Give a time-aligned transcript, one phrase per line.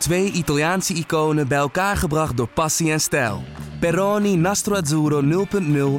[0.00, 3.42] Twee Italiaanse iconen bij elkaar gebracht door passie en stijl.
[3.80, 5.46] Peroni Nastro Azzurro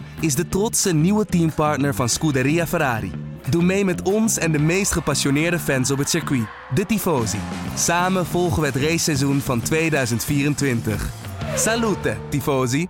[0.01, 3.11] 0.0 is de trotse nieuwe teampartner van Scuderia Ferrari.
[3.49, 7.39] Doe mee met ons en de meest gepassioneerde fans op het circuit, de Tifosi.
[7.75, 11.09] Samen volgen we het raceseizoen van 2024.
[11.55, 12.87] Salute, Tifosi!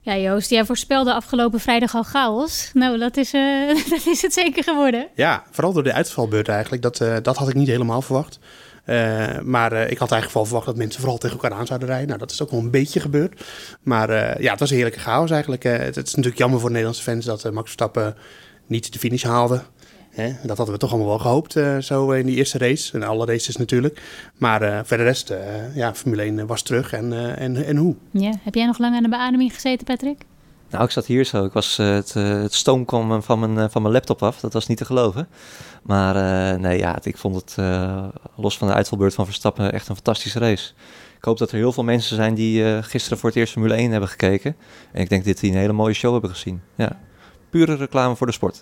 [0.00, 2.70] Ja, Joost, jij voorspelde afgelopen vrijdag al chaos.
[2.72, 5.08] Nou, dat is, uh, dat is het zeker geworden.
[5.14, 6.82] Ja, vooral door de uitvalbeurt eigenlijk.
[6.82, 8.38] Dat, uh, dat had ik niet helemaal verwacht.
[8.86, 12.06] Uh, maar ik had eigenlijk wel verwacht dat mensen vooral tegen elkaar aan zouden rijden.
[12.06, 13.44] Nou, dat is ook wel een beetje gebeurd.
[13.82, 15.62] Maar ja, het was een heerlijke chaos eigenlijk.
[15.62, 18.16] Het, het, is natuurlijk jammer voor Nederlandse fans dat Max Verstappen
[18.66, 19.62] niet de finish haalde.
[20.42, 22.92] Dat hadden we toch allemaal wel gehoopt, zo in die eerste race.
[22.92, 24.02] En alle races natuurlijk.
[24.38, 26.92] Maar uh, verder rest, uh, ja, Formule 1 was terug.
[26.92, 27.94] En, en, en hoe?
[28.10, 28.32] Ja.
[28.42, 30.18] Heb jij nog lang aan de beademing gezeten, Patrick?
[30.72, 31.44] Nou, ik zat hier zo.
[31.44, 34.40] Ik was, het, het stoom kwam van mijn, van mijn laptop af.
[34.40, 35.28] Dat was niet te geloven.
[35.82, 36.14] Maar
[36.58, 37.56] nee, ja, ik vond het,
[38.36, 40.72] los van de uitvalbeurt van Verstappen, echt een fantastische race.
[41.16, 43.90] Ik hoop dat er heel veel mensen zijn die gisteren voor het eerst Formule 1
[43.90, 44.56] hebben gekeken.
[44.92, 46.62] En ik denk dat die een hele mooie show hebben gezien.
[46.74, 46.98] Ja
[47.52, 48.60] pure reclame voor de sport.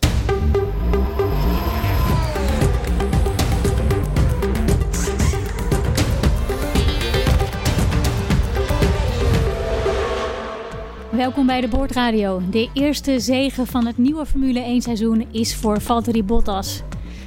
[11.20, 12.42] Welkom bij de Boordradio.
[12.50, 16.82] De eerste zege van het nieuwe Formule 1 seizoen is voor Valtteri Bottas.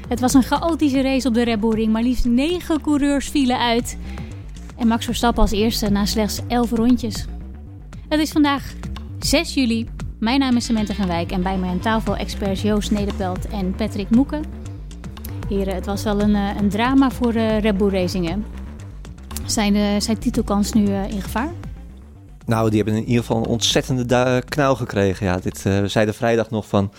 [0.08, 3.60] Het was een chaotische race op de Red Bull Ring, maar liefst 9 coureurs vielen
[3.60, 3.98] uit.
[4.78, 7.26] En Max Verstappen als eerste na slechts 11 rondjes.
[8.10, 8.74] Het is vandaag
[9.20, 9.88] 6 juli
[10.20, 13.76] mijn naam is Samantha van Wijk en bij mij aan tafel experts Joost Nederpelt en
[13.76, 14.44] Patrick Moeken.
[15.50, 18.44] Heren, het was wel een, eh, een drama voor uh, Red Bull Racing.
[19.46, 21.62] Zijn, uh, zijn titelkans nu in gevaar?
[22.46, 25.26] Nou, die hebben in ieder geval een ontzettende knauw gekregen.
[25.26, 26.92] Ja, dit, we zeiden vrijdag nog van...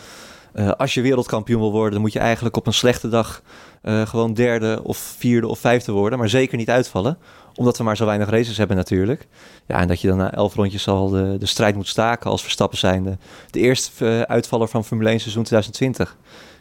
[0.77, 3.43] als je wereldkampioen wil worden, dan moet je eigenlijk op een slechte dag
[3.83, 6.19] gewoon derde of vierde of vijfde worden.
[6.19, 7.19] Maar zeker niet uitvallen
[7.55, 9.27] omdat we maar zo weinig races hebben natuurlijk.
[9.67, 12.43] Ja, en dat je dan na elf rondjes al de, de strijd moet staken als
[12.43, 13.19] Verstappen zijnde.
[13.51, 16.17] De eerste uitvaller van Formule 1 seizoen 2020.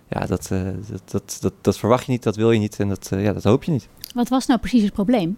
[0.10, 3.10] Ja, dat, dat, dat, dat, dat, verwacht je niet, dat wil je niet en dat,
[3.12, 3.88] ja, dat hoop je niet.
[4.14, 5.38] Wat was nou precies het probleem?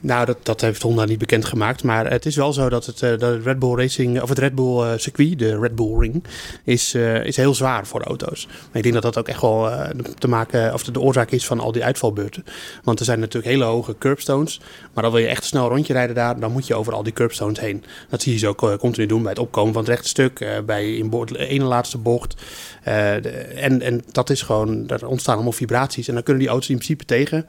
[0.00, 1.82] Nou, dat, dat heeft Honda niet bekendgemaakt.
[1.82, 4.54] Maar het is wel zo dat het, uh, de Red Bull Racing, of het Red
[4.54, 6.24] Bull uh, circuit, de Red Bull Ring,
[6.64, 8.48] is, uh, is heel zwaar voor auto's.
[8.72, 9.70] Ik denk dat dat ook echt wel
[10.18, 12.44] te maken, of de, oorzaak is van al die uitvalbeurten.
[12.82, 14.60] Want er zijn natuurlijk hele hoge curbstones.
[14.94, 17.12] Maar dan wil je echt snel rondje rijden daar, dan moet je over al die
[17.12, 17.84] curbstones heen.
[18.08, 21.10] Dat zie je zo continu doen bij het opkomen van het rechte stuk, bij in
[21.10, 22.42] de ene laatste bocht.
[22.84, 26.08] De, en, en dat is gewoon, er ontstaan allemaal vibraties.
[26.08, 27.46] En dan kunnen die auto's in principe tegen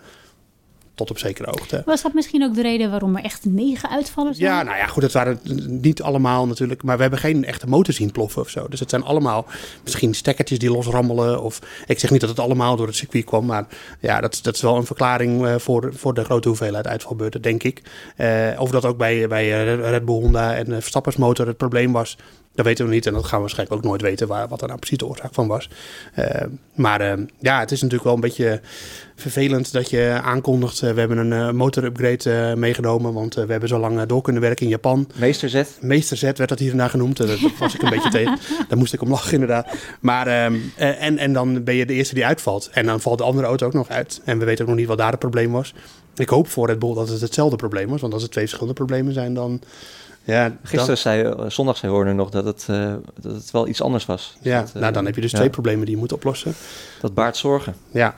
[0.99, 1.81] tot op zekere hoogte.
[1.85, 4.51] Was dat misschien ook de reden waarom er echt negen uitvallen zijn?
[4.51, 7.93] Ja, nou ja, goed, het waren niet allemaal natuurlijk, maar we hebben geen echte motor
[7.93, 8.67] zien ploffen of zo.
[8.67, 9.45] Dus het zijn allemaal
[9.83, 11.41] misschien stekkertjes die losrammelen.
[11.43, 13.67] Of ik zeg niet dat het allemaal door het circuit kwam, maar
[13.99, 17.63] ja, dat, dat is wel een verklaring uh, voor, voor de grote hoeveelheid uitvalbeurten, denk
[17.63, 17.81] ik.
[18.17, 22.17] Uh, of dat ook bij, bij Red Bull Honda en Verstappersmotor het probleem was,
[22.59, 24.67] dat weten we niet en dat gaan we waarschijnlijk ook nooit weten waar, wat er
[24.67, 25.69] nou precies de oorzaak van was.
[26.19, 26.25] Uh,
[26.75, 28.61] maar uh, ja, het is natuurlijk wel een beetje
[29.15, 30.81] vervelend dat je aankondigt.
[30.81, 34.71] Uh, we hebben een motorupgrade meegenomen, want we hebben zo lang door kunnen werken in
[34.71, 35.07] Japan.
[35.15, 35.77] Meesterzet?
[35.81, 37.17] Meesterzet werd dat hier en daar genoemd.
[37.17, 38.37] dat was ik een beetje tegen.
[38.69, 39.75] Daar moest ik om lachen inderdaad.
[39.99, 42.69] Maar, ehm, en, en dan ben je de eerste die uitvalt.
[42.73, 44.21] En dan valt de andere auto ook nog uit.
[44.23, 45.73] En we weten ook nog niet wat daar het probleem was.
[46.15, 48.01] Ik hoop voor Red Bull dat het hetzelfde probleem was.
[48.01, 49.61] Want als het twee verschillende problemen zijn, dan
[50.23, 53.81] ja, Gisteren zei, uh, zondag zei Horner nog dat het, uh, dat het wel iets
[53.81, 54.37] anders was.
[54.41, 55.37] Ja, dat, uh, nou dan heb je dus ja.
[55.37, 56.53] twee problemen die je moet oplossen.
[57.01, 57.75] Dat baart zorgen.
[57.91, 58.15] Ja.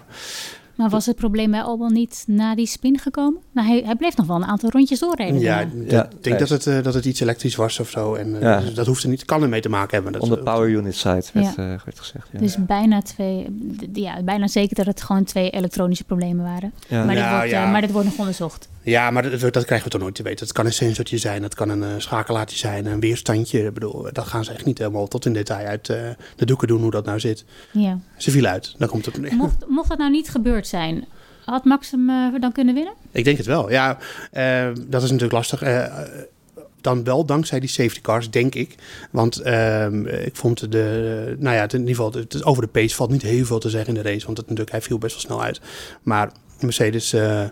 [0.81, 3.41] Maar was het probleem bij Albon niet na die spin gekomen?
[3.51, 5.39] Nou, hij, hij bleef nog wel een aantal rondjes doorrijden.
[5.39, 8.13] Ja, ja ik denk dat het, uh, dat het iets elektrisch was of zo.
[8.16, 8.62] En uh, ja.
[8.75, 10.12] dat hoeft er niet, kan ermee te maken hebben.
[10.12, 11.73] Dat On de power unit side werd, ja.
[11.73, 12.28] uh, werd gezegd.
[12.31, 12.39] Ja.
[12.39, 13.47] Dus bijna twee,
[13.94, 16.73] ja, bijna zeker dat het gewoon twee elektronische problemen waren.
[16.89, 18.69] Maar, dit wordt, maar dit wordt nog onderzocht.
[18.84, 20.46] Ja, maar dat, dat, krijgen we toch nooit te weten.
[20.46, 23.66] Het kan een sensortje zijn, het kan een uh, schakelaartje zijn, een weerstandje.
[23.66, 25.97] Ik bedoel, dat gaan ze echt niet helemaal tot in detail uit uh,
[26.36, 27.46] de doeken doen hoe dat nou zit.
[27.72, 28.00] Ja.
[28.18, 31.06] Ze viel uit, dan komt het mocht, mocht dat nou niet gebeurd zijn,
[31.46, 32.94] had Max hem uh, dan kunnen winnen?
[33.12, 33.97] Ik denk het wel, ja.
[34.88, 35.62] dat is natuurlijk lastig
[36.81, 38.75] dan wel dankzij die safety cars, denk ik.
[39.12, 43.10] Want uh, ik vond de, nou ja, in ieder geval, het, over de pace valt
[43.10, 44.25] niet heel veel te zeggen in de race.
[44.25, 45.62] Want het, natuurlijk, hij viel best wel snel uit.
[46.04, 47.44] Maar Mercedes uh,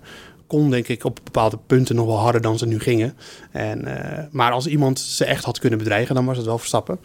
[0.49, 3.13] kon, denk ik, op bepaalde punten nog wel harder dan ze nu gingen.
[3.51, 3.93] En, uh,
[4.31, 6.99] maar als iemand ze echt had kunnen bedreigen, dan was het wel Verstappen.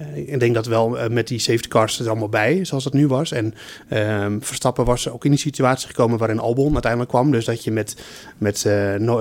[0.00, 2.92] Uh, ik denk dat wel uh, met die safety cars er allemaal bij, zoals het
[2.92, 3.32] nu was.
[3.32, 3.54] En
[3.88, 7.30] ehm, Verstappen was ook in die situatie gekomen waarin Albon uiteindelijk kwam.
[7.30, 7.96] Dus dat je met,
[8.38, 8.68] met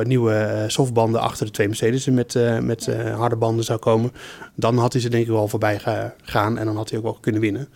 [0.04, 4.12] nieuwe softbanden achter de twee Mercedes met, met harde banden zou komen.
[4.56, 7.18] Dan had hij ze denk ik wel voorbij gegaan en dan had hij ook wel
[7.22, 7.68] kunnen winnen.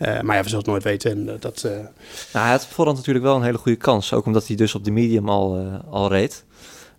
[0.00, 1.10] Maar ja, we zullen het nooit weten.
[1.10, 4.12] En, dat, nou, hij had voorhand natuurlijk wel een hele goede kans.
[4.12, 6.44] Ook omdat hij dus op de medium al, al reed.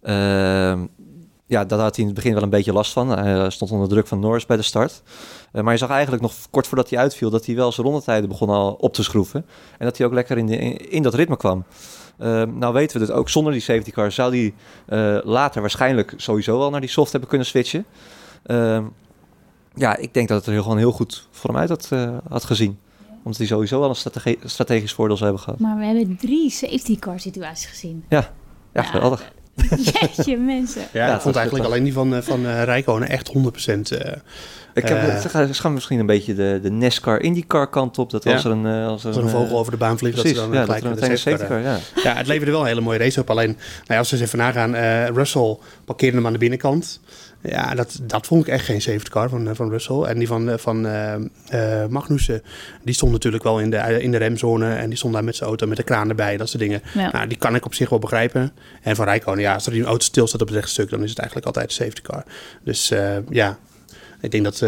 [0.01, 0.85] Ehm,
[1.45, 3.09] ja, daar had hij in het begin wel een beetje last van.
[3.09, 5.01] Hij stond onder druk van Norris bij de start.
[5.51, 7.29] maar je zag eigenlijk nog kort voordat hij uitviel...
[7.29, 9.45] dat hij wel zijn rondetijden begon al op te schroeven.
[9.77, 10.49] En dat hij ook lekker in,
[10.89, 11.63] in, dat ritme kwam.
[12.19, 14.53] Uh, nou weten we dat ook zonder die safety car zou hij
[15.23, 17.85] later waarschijnlijk sowieso wel naar die soft hebben kunnen switchen.
[18.45, 18.79] Uh,
[19.75, 21.89] ja, ik denk dat het er gewoon heel goed voor hem uit had,
[22.29, 22.79] had gezien.
[23.23, 25.59] Omdat hij sowieso wel een strategi strategisch voordeel zou hebben gehad.
[25.59, 28.03] Maar we hebben drie safety car situaties gezien.
[28.09, 28.31] Ja,
[28.73, 29.31] ja, geweldig.
[29.91, 30.81] Jeetje, mensen.
[30.93, 33.33] Ja, ja ik vond eigenlijk alleen die van, van uh, Rijkonen echt 100%.
[33.37, 34.11] Uh,
[34.73, 38.09] ik heb, uh, ze gaan misschien een beetje de, de NASCAR IndyCar kant op.
[38.09, 40.49] Dat als er een, als er een, vogel over de baan vliegt, precies, dat ze
[40.49, 41.77] dan ja, gelijk dat de safety car, ja.
[42.03, 43.29] ja, het leverde wel een hele mooie race op.
[43.29, 43.57] Alleen, nou
[43.87, 46.99] ja, als we eens even nagaan, uh, Russell parkeerde hem aan de binnenkant.
[47.43, 50.01] Ja, dat, dat vond ik echt geen safety car van, van Russell.
[50.01, 51.13] En die van, van uh,
[51.53, 52.41] uh, Magnussen,
[52.83, 54.73] die stond natuurlijk wel in de, in de remzone.
[54.73, 56.81] En die stond daar met zijn auto met de kraan erbij, dat soort dingen.
[56.93, 57.11] Ja.
[57.11, 58.51] Nou, die kan ik op zich wel begrijpen.
[58.81, 61.19] En van Rijkonen, ja, als er een auto stilstaat op het rechtstuk, dan is het
[61.19, 62.23] eigenlijk altijd een safety car.
[62.63, 63.57] Dus uh, ja,
[64.21, 64.63] ik denk dat,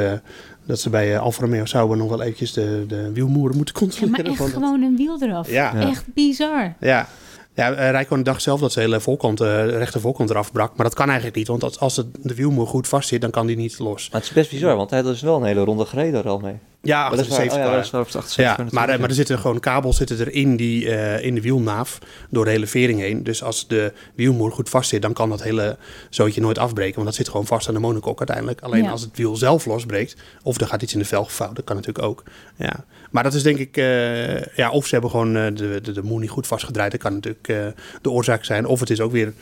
[0.66, 4.24] dat ze bij Alfa Romeo zouden nog wel eventjes de, de wielmoeren moeten controleren.
[4.24, 5.50] Ja, maar echt gewoon een wiel eraf.
[5.50, 5.76] Ja.
[5.76, 6.74] Echt bizar.
[6.80, 7.08] Ja,
[7.54, 10.76] ja, Rijkonen dacht zelf dat ze hele voorkant, uh, rechter voorkant eraf brak.
[10.76, 13.56] Maar dat kan eigenlijk niet, want als, de wielmoer goed vast zit, dan kan die
[13.56, 14.10] niet los.
[14.10, 16.30] Maar het is best bizar, want hij had dus wel een hele ronde gereden er
[16.30, 16.60] al mee.
[16.86, 18.26] Ja, achter de safety car.
[18.36, 22.00] Ja, maar, maar er zitten gewoon kabels zitten er in, die, uh, in de wielnaaf
[22.30, 23.24] door de hele vering heen.
[23.24, 25.78] Dus als de wielmoer goed vast zit, dan kan dat hele
[26.10, 26.94] zootje nooit afbreken.
[26.94, 28.62] Want dat zit gewoon vast aan de monokok uiteindelijk.
[28.62, 28.90] Alleen ja.
[28.90, 31.76] als het wiel zelf losbreekt, of er gaat iets in de velg vouwen, dat kan
[31.76, 32.24] natuurlijk ook.
[32.58, 32.86] Ja.
[33.12, 36.20] Maar dat is denk ik, uh, ja, of ze hebben gewoon de, de, de moer
[36.20, 36.92] niet goed vastgedraaid.
[36.92, 38.66] Dat kan natuurlijk de oorzaak zijn.
[38.66, 39.34] Of het is ook weer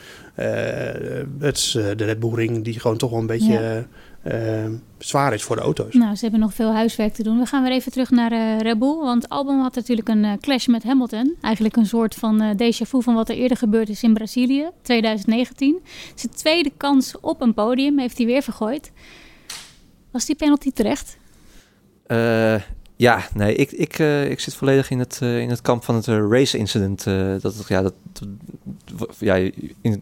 [1.39, 3.51] het is, de Red Bull Ring die gewoon toch wel een beetje...
[3.51, 3.85] Ja
[4.23, 4.65] uh,
[4.97, 5.93] zwaar is voor de auto's.
[5.93, 7.39] Nou, ze hebben nog veel huiswerk te doen.
[7.39, 8.97] We gaan weer even terug naar uh, Red Bull.
[8.97, 11.35] Want Albon had natuurlijk een uh, clash met Hamilton.
[11.41, 14.69] Eigenlijk een soort van uh, déjà vu van wat er eerder gebeurd is in Brazilië,
[14.81, 15.79] 2019.
[16.15, 18.91] Zijn tweede kans op een podium heeft hij weer vergooid.
[20.11, 21.17] Was die penalty terecht?
[23.01, 25.95] Ja, nee, ik, ik, uh, ik zit volledig in het, uh, in het kamp van
[25.95, 27.03] het uh, race incident.
[27.41, 27.93] dat, ja, dat,
[29.17, 29.53] ja, je,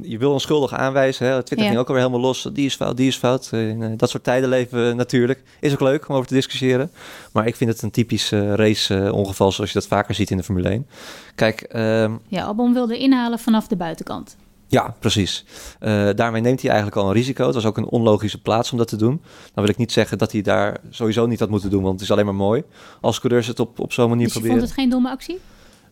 [0.01, 1.27] je, wil een schuldige aanwijzen.
[1.27, 1.33] Hè?
[1.33, 1.65] Twitter ja.
[1.65, 2.49] ging ook alweer helemaal los.
[2.53, 3.49] Die is fout, die is fout.
[3.51, 5.43] in dat soort tijden leven natuurlijk.
[5.59, 6.91] Is ook leuk om over te discussiëren.
[7.33, 10.43] Maar ik vind het een typisch race ongeval zoals je dat vaker ziet in de
[10.43, 10.87] Formule 1.
[11.35, 11.61] Kijk...
[11.61, 14.35] Ehm, ja, Albon wilde inhalen vanaf de buitenkant.
[14.69, 15.45] Ja, precies.
[15.79, 17.45] Uh, daarmee neemt hij eigenlijk al een risico.
[17.45, 19.21] Het was ook een onlogische plaats om dat te doen.
[19.53, 22.03] Dan wil ik niet zeggen dat hij daar sowieso niet had moeten doen, want het
[22.03, 22.63] is alleen maar mooi.
[23.01, 24.57] Als coureurs het op, op zo'n manier dus proberen.
[24.57, 25.39] vond het geen domme actie?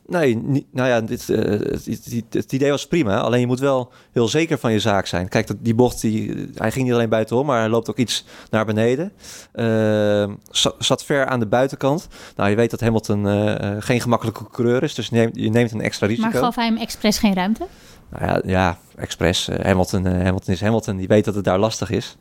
[0.07, 3.19] Nee, niet, nou ja, dit, uh, het, het, het, idee was prima.
[3.19, 5.29] Alleen je moet wel heel zeker van je zaak zijn.
[5.29, 8.65] Kijk, die bocht, die, hij ging niet alleen buitenom, maar hij loopt ook iets naar
[8.65, 9.11] beneden.
[9.55, 10.31] Uh,
[10.79, 12.07] zat ver aan de buitenkant.
[12.35, 15.71] Nou, je weet dat Hamilton uh, geen gemakkelijke coureur is, dus je neemt, je neemt
[15.71, 16.29] een extra risico.
[16.29, 17.67] Maar gaf hij hem expres geen ruimte?
[18.09, 19.49] Nou ja, ja expres.
[19.49, 20.97] Uh, Hamilton, uh, Hamilton is Hamilton.
[20.97, 22.17] Die weet dat het daar lastig is.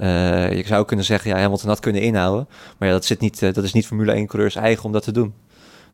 [0.00, 2.48] Uh, je zou kunnen zeggen, ja, Hamilton had kunnen inhouden.
[2.78, 5.12] Maar ja, dat, zit niet, dat is niet Formule 1 coureurs eigen om dat te
[5.12, 5.34] doen.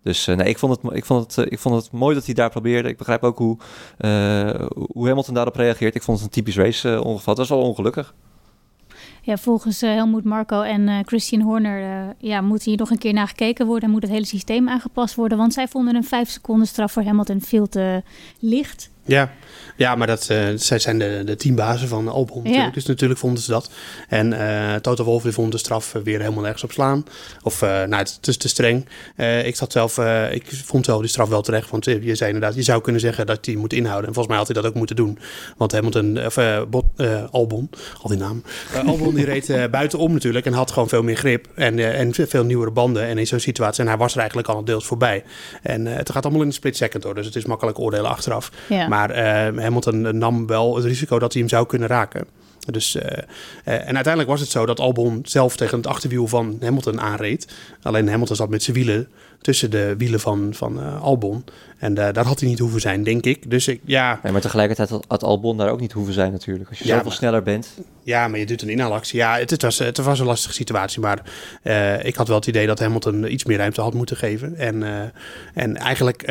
[0.02, 2.50] Dus nee, ik vond, het, ik, vond het, ik vond het mooi dat hij daar
[2.50, 2.88] probeerde.
[2.88, 3.56] Ik begrijp ook hoe,
[4.93, 5.94] hoe Hamilton daarop reageert.
[5.94, 7.34] Ik vond het een typisch race ongeval.
[7.34, 8.14] Het was wel ongelukkig.
[9.23, 13.67] Ja, volgens Helmoet Marco en Christian Horner ja, moet hier nog een keer naar gekeken
[13.67, 15.38] worden en moet het hele systeem aangepast worden.
[15.38, 18.02] Want zij vonden een 5 seconden straf voor Hamilton veel te
[18.38, 18.91] licht.
[19.08, 19.31] Ja,
[19.76, 22.67] ja maar dat, uh, zij zijn de, de teambazen van Albon natuurlijk.
[22.67, 22.74] Ja.
[22.74, 23.70] Dus natuurlijk vonden ze dat.
[24.08, 27.05] En uh, Toto Wolff vond de straf weer helemaal nergens op slaan.
[27.43, 28.86] Of uh, nou, het is te streng.
[29.44, 29.98] ik zat zelf,
[30.31, 31.70] ik vond zelf die straf wel terecht.
[31.70, 34.06] Want je zei inderdaad, je zou kunnen zeggen dat hij moet inhouden.
[34.06, 35.19] En volgens mij had hij dat ook moeten doen.
[35.56, 36.38] Want Hamilton, of
[36.69, 36.84] Bot,
[37.31, 37.70] Albon,
[38.03, 38.43] al die naam.
[38.86, 41.46] Albon die reed buitenom natuurlijk en had gewoon veel meer grip.
[41.55, 43.03] En, en veel nieuwere banden.
[43.03, 45.24] En in zo'n situatie, en hij was er eigenlijk al deels voorbij.
[45.62, 47.15] En het gaat allemaal in een split second hoor.
[47.15, 48.50] Dus het is makkelijk oordelen achteraf.
[48.69, 48.88] Ja.
[48.88, 52.26] Maar uh, Hamilton nam wel het risico dat hij hem zou kunnen raken.
[52.70, 53.19] Dus, uh, uh,
[53.64, 57.48] en uiteindelijk was het zo dat Albon zelf tegen het achterwiel van Hamilton aanreed.
[57.82, 59.08] Alleen Hamilton zat met zijn wielen
[59.40, 61.44] tussen de wielen van, van uh, Albon.
[61.78, 63.50] En uh, daar had hij niet hoeven zijn, denk ik.
[63.50, 64.20] Dus ik, ja...
[64.22, 66.68] Nee, maar tegelijkertijd had Albon daar ook niet hoeven zijn natuurlijk.
[66.68, 67.68] Als je ja, zoveel maar, sneller bent.
[68.02, 69.18] Ja, maar je doet een inhaalactie.
[69.18, 71.00] Ja, het, het, was, het was een lastige situatie.
[71.00, 71.22] Maar
[71.62, 74.56] uh, ik had wel het idee dat Hamilton iets meer ruimte had moeten geven.
[74.56, 75.12] En,
[75.54, 76.22] en eigenlijk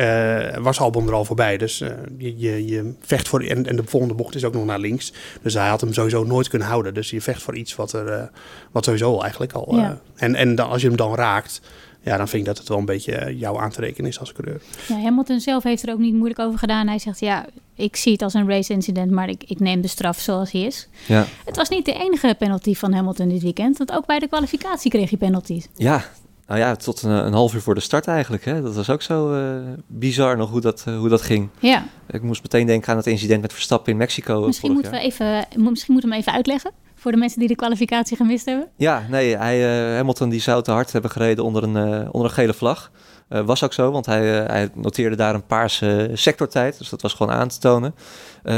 [0.60, 1.56] was Albon er al voorbij.
[1.56, 1.78] Dus
[2.18, 3.42] je, je, je, vecht voor...
[3.42, 5.12] En, en de volgende bocht is ook nog naar links.
[5.42, 6.94] Dus hij had hem sowieso nooit kunnen houden.
[6.94, 8.30] Dus je vecht voor iets wat, er,
[8.70, 9.76] wat sowieso eigenlijk al...
[9.76, 9.98] Ja.
[10.16, 11.60] en en dan, als je hem dan raakt
[12.08, 14.32] ja, dan vind ik dat het wel een beetje jouw aan te rekenen is als
[14.32, 14.62] coureur.
[14.88, 16.86] Ja, Hamilton zelf heeft er ook niet moeilijk over gedaan.
[16.86, 19.88] Hij zegt, ja, ik zie het als een race incident, maar ik, ik neem de
[19.88, 20.88] straf zoals hij is.
[21.06, 21.26] Ja.
[21.44, 24.90] Het was niet de enige penalty van Hamilton dit weekend, want ook bij de kwalificatie
[24.90, 25.68] kreeg hij penalties.
[25.74, 26.04] Ja,
[26.46, 28.44] Nou ja, tot een, een, half uur voor de start eigenlijk.
[28.44, 28.62] Hè?
[28.62, 31.48] Dat was ook zo uh, bizar nog hoe dat, uh, hoe dat ging.
[31.58, 31.84] Ja.
[32.10, 34.46] Ik moest meteen denken aan het incident met Verstappen in Mexico.
[34.46, 36.70] Misschien, moeten we, even, misschien moeten we hem even uitleggen
[37.08, 38.68] voor de mensen die de kwalificatie gemist hebben.
[38.76, 41.76] Ja, nee, hij, uh, Hamilton die zou te hard hebben gereden onder een,
[42.12, 42.90] onder een gele vlag.
[43.28, 46.78] was ook zo, want hij, hij noteerde daar een paarse sectortijd.
[46.78, 47.94] Dus dat was gewoon aan te tonen.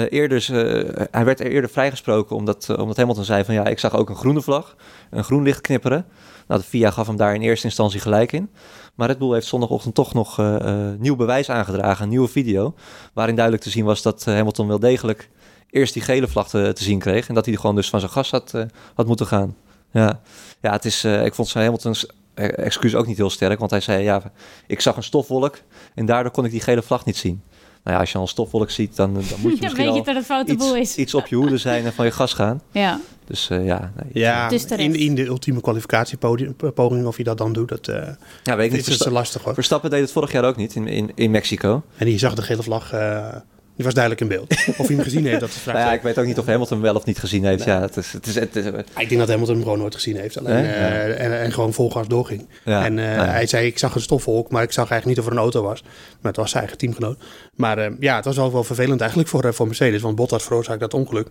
[0.09, 0.47] eerder,
[1.11, 4.43] hij werd eerder vrijgesproken omdat, omdat Hamilton zei van ja, ik zag ook een groene
[4.43, 4.77] vlag,
[5.11, 6.07] een groen licht knipperen.
[6.47, 8.51] Nou, de FIA gaf hem daar in eerste instantie gelijk in.
[8.95, 10.43] Maar Red Bull heeft zondagochtend toch nog
[10.99, 12.75] nieuw bewijs aangedragen, een nieuwe video.
[13.13, 15.31] Waarin duidelijk te zien was dat Hamilton wel degelijk
[15.71, 17.29] eerst die gele vlag te, te, zien kreeg.
[17.29, 18.55] En dat hij gewoon dus van zijn gas had,
[18.95, 19.57] had moeten gaan.
[19.93, 20.21] Ja,
[20.61, 23.59] ja het is, ik vond zijn Hamilton's excuus ook niet heel sterk.
[23.59, 24.33] Want hij zei, ja,
[24.67, 25.59] ik zag een stofwolk
[25.95, 27.43] en daardoor kon ik die gele vlag niet zien.
[27.85, 30.03] Nou ja, als je al een stofwolk ziet, dan, dan moet je misschien weet je
[30.03, 30.97] dat het foute iets, boel is.
[30.97, 32.63] iets op je hoede zijn en van je gas gaan.
[32.71, 33.01] Ja.
[33.25, 37.53] Dus uh, ja, nee, ja dus in, in de ultieme kwalificatiepoging of je dat dan
[37.53, 37.97] doet, dat uh,
[38.43, 38.81] ja, weet ik niet.
[38.81, 39.55] is Versta lastig hoor.
[39.55, 41.83] Verstappen deed het vorig jaar ook niet in, in, in Mexico.
[41.97, 43.35] En die zag de gele vlag uh,
[43.77, 44.51] die was duidelijk in beeld.
[44.79, 46.77] Of hij hem gezien heeft, dat is nou ja, Ik weet ook niet of Hamilton
[46.77, 47.67] hem wel of niet gezien heeft.
[47.67, 47.75] Nee.
[47.75, 48.65] Ja, het is, het is, het is,
[48.97, 50.39] ik denk dat Hamilton hem gewoon nooit gezien heeft.
[50.39, 52.49] Alleen, uh, en, en, gewoon vol gas doorging.
[52.65, 52.85] Ja.
[52.85, 53.25] En uh, ja.
[53.25, 55.63] hij zei, ik zag een stofwolk, maar ik zag eigenlijk niet of er een auto
[55.63, 55.83] was.
[55.83, 57.19] Maar het was zijn eigen teamgenoot.
[57.55, 60.03] Maar uh, ja, het was ook wel vervelend eigenlijk voor, voor Mercedes.
[60.03, 61.27] Want Bottas veroorzaakt dat ongeluk.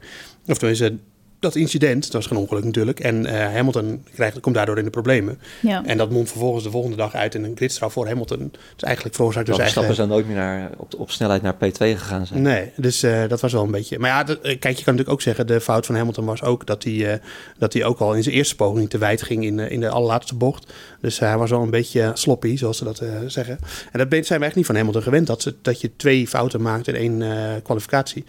[0.48, 0.98] Of tenminste,
[1.40, 3.00] dat incident, dat was geen ongeluk natuurlijk.
[3.00, 5.40] En uh, Hamilton krijgt, komt daardoor in de problemen.
[5.62, 5.86] Ja.
[5.86, 8.52] En dat mondt vervolgens de volgende dag uit in een gridstraf voor Hamilton.
[8.74, 9.78] Dus eigenlijk veroorzaakt dus eigen...
[9.78, 9.96] eigen...
[9.96, 12.42] zou nooit meer naar, op, op snelheid naar P2 gegaan zijn.
[12.42, 14.00] Nee, dus uh, dat was wel een beetje...
[14.00, 15.48] Maar ja, dat, kijk, je kan natuurlijk ook zeggen...
[15.48, 17.14] de fout van Hamilton was ook dat hij, uh,
[17.58, 20.36] dat hij ook al in zijn eerste poging te wijd ging in, in de allerlaatste
[20.36, 20.74] bocht.
[21.02, 23.60] Dus hij was wel een beetje sloppy, zoals ze dat zeggen.
[23.92, 25.28] En dat zijn we echt niet van Hamilton gewend.
[25.28, 27.24] Dat, ze, dat je twee fouten maakt in één
[27.64, 28.26] kwalificatie.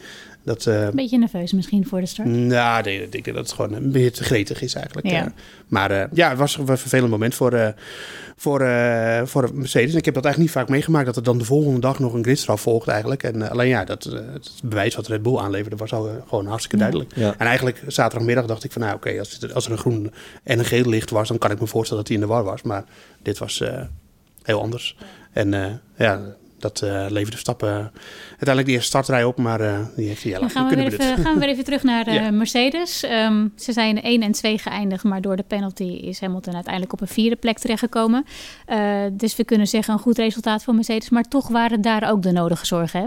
[0.50, 2.28] Dat, uh, een beetje nerveus misschien voor de start.
[2.28, 5.06] Nou, nee, ik denk dat het gewoon een beetje te gretig is eigenlijk.
[5.06, 5.24] Ja.
[5.24, 5.30] Uh,
[5.68, 7.74] maar uh, ja, het was een vervelend moment voor,
[8.36, 8.58] voor,
[9.24, 9.92] voor Mercedes.
[9.92, 12.12] En ik heb dat eigenlijk niet vaak meegemaakt dat er dan de volgende dag nog
[12.12, 13.22] een gridstraf volgt eigenlijk.
[13.22, 17.12] En alleen ja, dat, het bewijs wat Red Bull aanleverde was al gewoon hartstikke duidelijk.
[17.14, 17.34] Ja.
[17.38, 20.58] En eigenlijk zaterdagmiddag dacht ik van nou oké, okay, als, als er een groen en
[20.58, 22.62] een geel licht was, dan kan ik me voorstellen dat hij in de war was.
[22.62, 22.84] Maar
[23.22, 23.62] dit was
[24.42, 24.96] heel anders.
[25.32, 26.20] En ja,
[26.60, 27.68] dat uh, leverde stappen
[28.28, 31.16] uiteindelijk die eerste startrij op, maar uh, die heeft hij Dan gaan we, weer even,
[31.18, 32.30] gaan we weer even terug naar uh, ja.
[32.30, 33.04] Mercedes.
[33.04, 37.00] Um, ze zijn 1 en 2 geëindigd, maar door de penalty is Hamilton uiteindelijk op
[37.00, 38.24] een vierde plek terechtgekomen.
[39.12, 42.32] dus we kunnen zeggen een goed resultaat voor Mercedes, maar toch waren daar ook de
[42.32, 43.06] nodige zorgen, hè?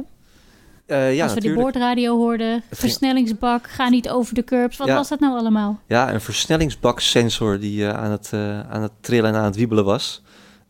[0.88, 1.44] Uh, ja, Als we natuurlijk.
[1.44, 4.78] die boordradio hoorden, versnellingsbak, ga niet over de curbs.
[4.78, 4.96] Wat Ja.
[4.96, 5.80] was dat nou allemaal?
[5.88, 9.86] Ja, een versnellingsbaksensor die eh, aan, het, eh, aan het trillen en aan het wiebelen
[9.86, 10.22] was.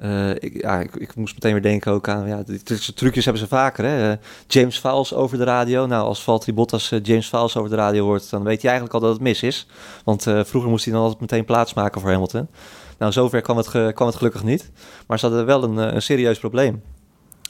[0.04, 3.24] Eh, ik, ja, ik, ik moest meteen weer denken ook aan, ja, dit soort trucjes
[3.24, 3.86] hebben ze vaker.
[3.86, 4.12] Hè?
[4.12, 4.18] Eh,
[4.48, 5.86] James Fowles over de radio.
[5.86, 8.94] Nou, als Valtteri Bottas eh, James Fowles over de radio hoort, dan weet hij eigenlijk
[8.94, 9.68] al dat het mis is.
[10.04, 12.48] Want vroeger moest hij dan altijd meteen plaatsmaken voor Hamilton.
[12.98, 14.72] Nou, zover kwam het, ge- kwam het gelukkig niet.
[15.08, 16.82] Maar ze hadden wel een, een serieus probleem.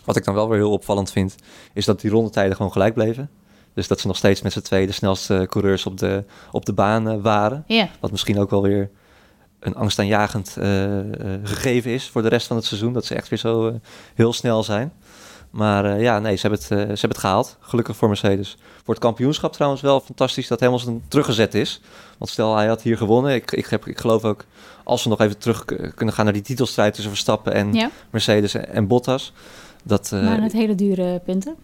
[0.05, 1.35] Wat ik dan wel weer heel opvallend vind,
[1.73, 3.29] is dat die rondetijden gewoon gelijk bleven.
[3.73, 6.73] Dus dat ze nog steeds met z'n tweeën de snelste coureurs op de, op de
[6.73, 7.63] baan waren.
[7.99, 8.89] Wat misschien ook wel weer
[9.63, 11.05] een angstaanjagend eh, eh,
[11.43, 12.93] gegeven is voor de rest van het seizoen.
[12.93, 13.73] Dat ze echt weer zo eh,
[14.13, 14.93] heel snel zijn.
[15.49, 17.57] Maar ja, nee, ze hebben, het, ze hebben het gehaald.
[17.59, 18.57] Gelukkig voor Mercedes.
[18.83, 21.81] Voor het kampioenschap trouwens wel fantastisch dat Hamilton teruggezet is.
[22.17, 23.33] Want stel, hij had hier gewonnen.
[23.33, 24.45] Ik, ik, heb, ik geloof ook,
[24.83, 25.65] als we nog even terug
[25.95, 27.89] kunnen gaan naar die titelstrijd tussen Verstappen en ja.
[28.09, 29.33] Mercedes en, en Bottas.
[29.83, 31.55] Dat, eh, maar het hele dure punten.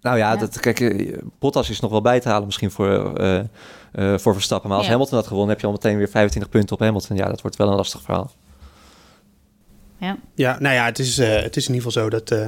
[0.00, 0.36] nou ja, Ja.
[0.38, 3.20] Dat, kijk, Bottas is nog wel bij te halen misschien voor,
[3.94, 4.68] voor Verstappen.
[4.68, 4.92] Maar als Ja.
[4.92, 7.16] Hamilton had gewonnen, heb je al meteen weer 25 punten op Hamilton.
[7.16, 8.30] Ja, dat wordt wel een lastig verhaal.
[9.98, 10.16] Ja.
[10.34, 12.46] Ja, nou ja, het is, eh, het is in ieder geval zo dat, eh,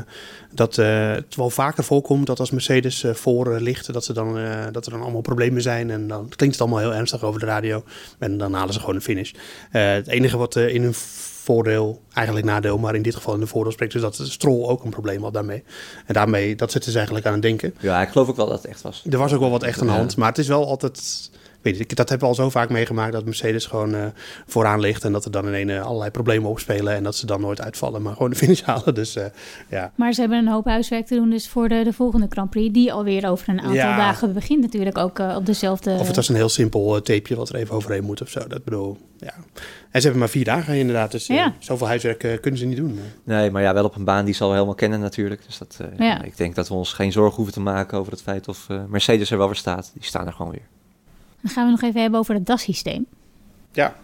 [0.52, 4.38] dat eh, het wel vaker voorkomt dat als Mercedes eh, voor ligt, dat, er dan,
[4.38, 5.90] eh, dat er dan allemaal problemen zijn.
[5.90, 7.84] En dan klinkt het allemaal heel ernstig over de radio.
[8.18, 9.32] En dan halen ze gewoon een finish.
[9.70, 13.40] Eh, het enige wat eh, in hun voordeel, eigenlijk nadeel, maar in dit geval in
[13.40, 15.64] de voordeel spreekt, is dat Stroll ook een probleem had daarmee.
[16.06, 17.74] En daarmee, dat zitten ze eigenlijk aan het denken.
[17.80, 19.04] Ja, ik geloof ook wel dat het echt was.
[19.10, 21.30] Er was ook wel wat echt aan de hand, maar het is wel altijd.
[21.66, 24.04] Weet ik, dat hebben we al zo vaak meegemaakt dat Mercedes gewoon eh,
[24.46, 27.40] vooraan ligt en dat er dan ineens eh, allerlei problemen opspelen en dat ze dan
[27.40, 28.94] nooit uitvallen, maar gewoon de finish halen.
[28.94, 29.24] Dus eh,
[29.70, 29.92] ja.
[29.94, 32.72] Maar ze hebben een hoop huiswerk te doen dus voor de, de volgende Grand Prix.
[32.72, 33.96] Die alweer over een aantal Ja.
[33.96, 35.96] dagen begint natuurlijk ook op dezelfde...
[36.00, 38.46] Of het was een heel simpel tapeje wat er even overheen moet of zo.
[38.48, 39.32] Dat bedoel, ja.
[39.90, 41.54] En ze hebben maar vier dagen inderdaad, dus Ja.
[41.58, 43.00] zoveel huiswerk kunnen ze niet doen.
[43.24, 45.40] Nee, maar ja, wel op een baan die ze al helemaal kennen natuurlijk.
[45.46, 46.22] Dus dat, eh, Ja.
[46.22, 48.80] ik denk dat we ons geen zorgen hoeven te maken over het feit of eh,
[48.88, 49.90] Mercedes er wel weer staat.
[49.94, 50.66] Die staan er gewoon weer.
[51.46, 53.06] Dan gaan we nog even hebben over het DAS-systeem.
[53.72, 53.94] Ja.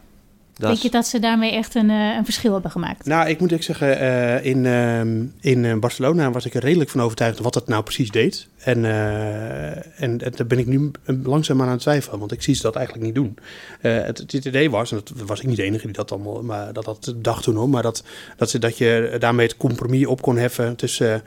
[0.56, 3.06] Denk je dat ze daarmee echt een, uh, een verschil hebben gemaakt?
[3.06, 7.00] Nou, ik moet ik zeggen, uh, in, uh, in Barcelona was ik er redelijk van
[7.00, 8.48] overtuigd wat het nou precies deed.
[8.58, 12.62] En, en, en daar ben ik nu langzaam aan het twijfelen, want ik zie ze
[12.62, 13.36] dat eigenlijk niet doen.
[13.80, 16.72] Het, het, idee was, en dat was ik niet de enige die dat allemaal maar
[16.72, 18.04] dat, dat dacht toen hoor, maar dat,
[18.36, 21.22] dat, ze, dat je daarmee het compromis op kon heffen tussen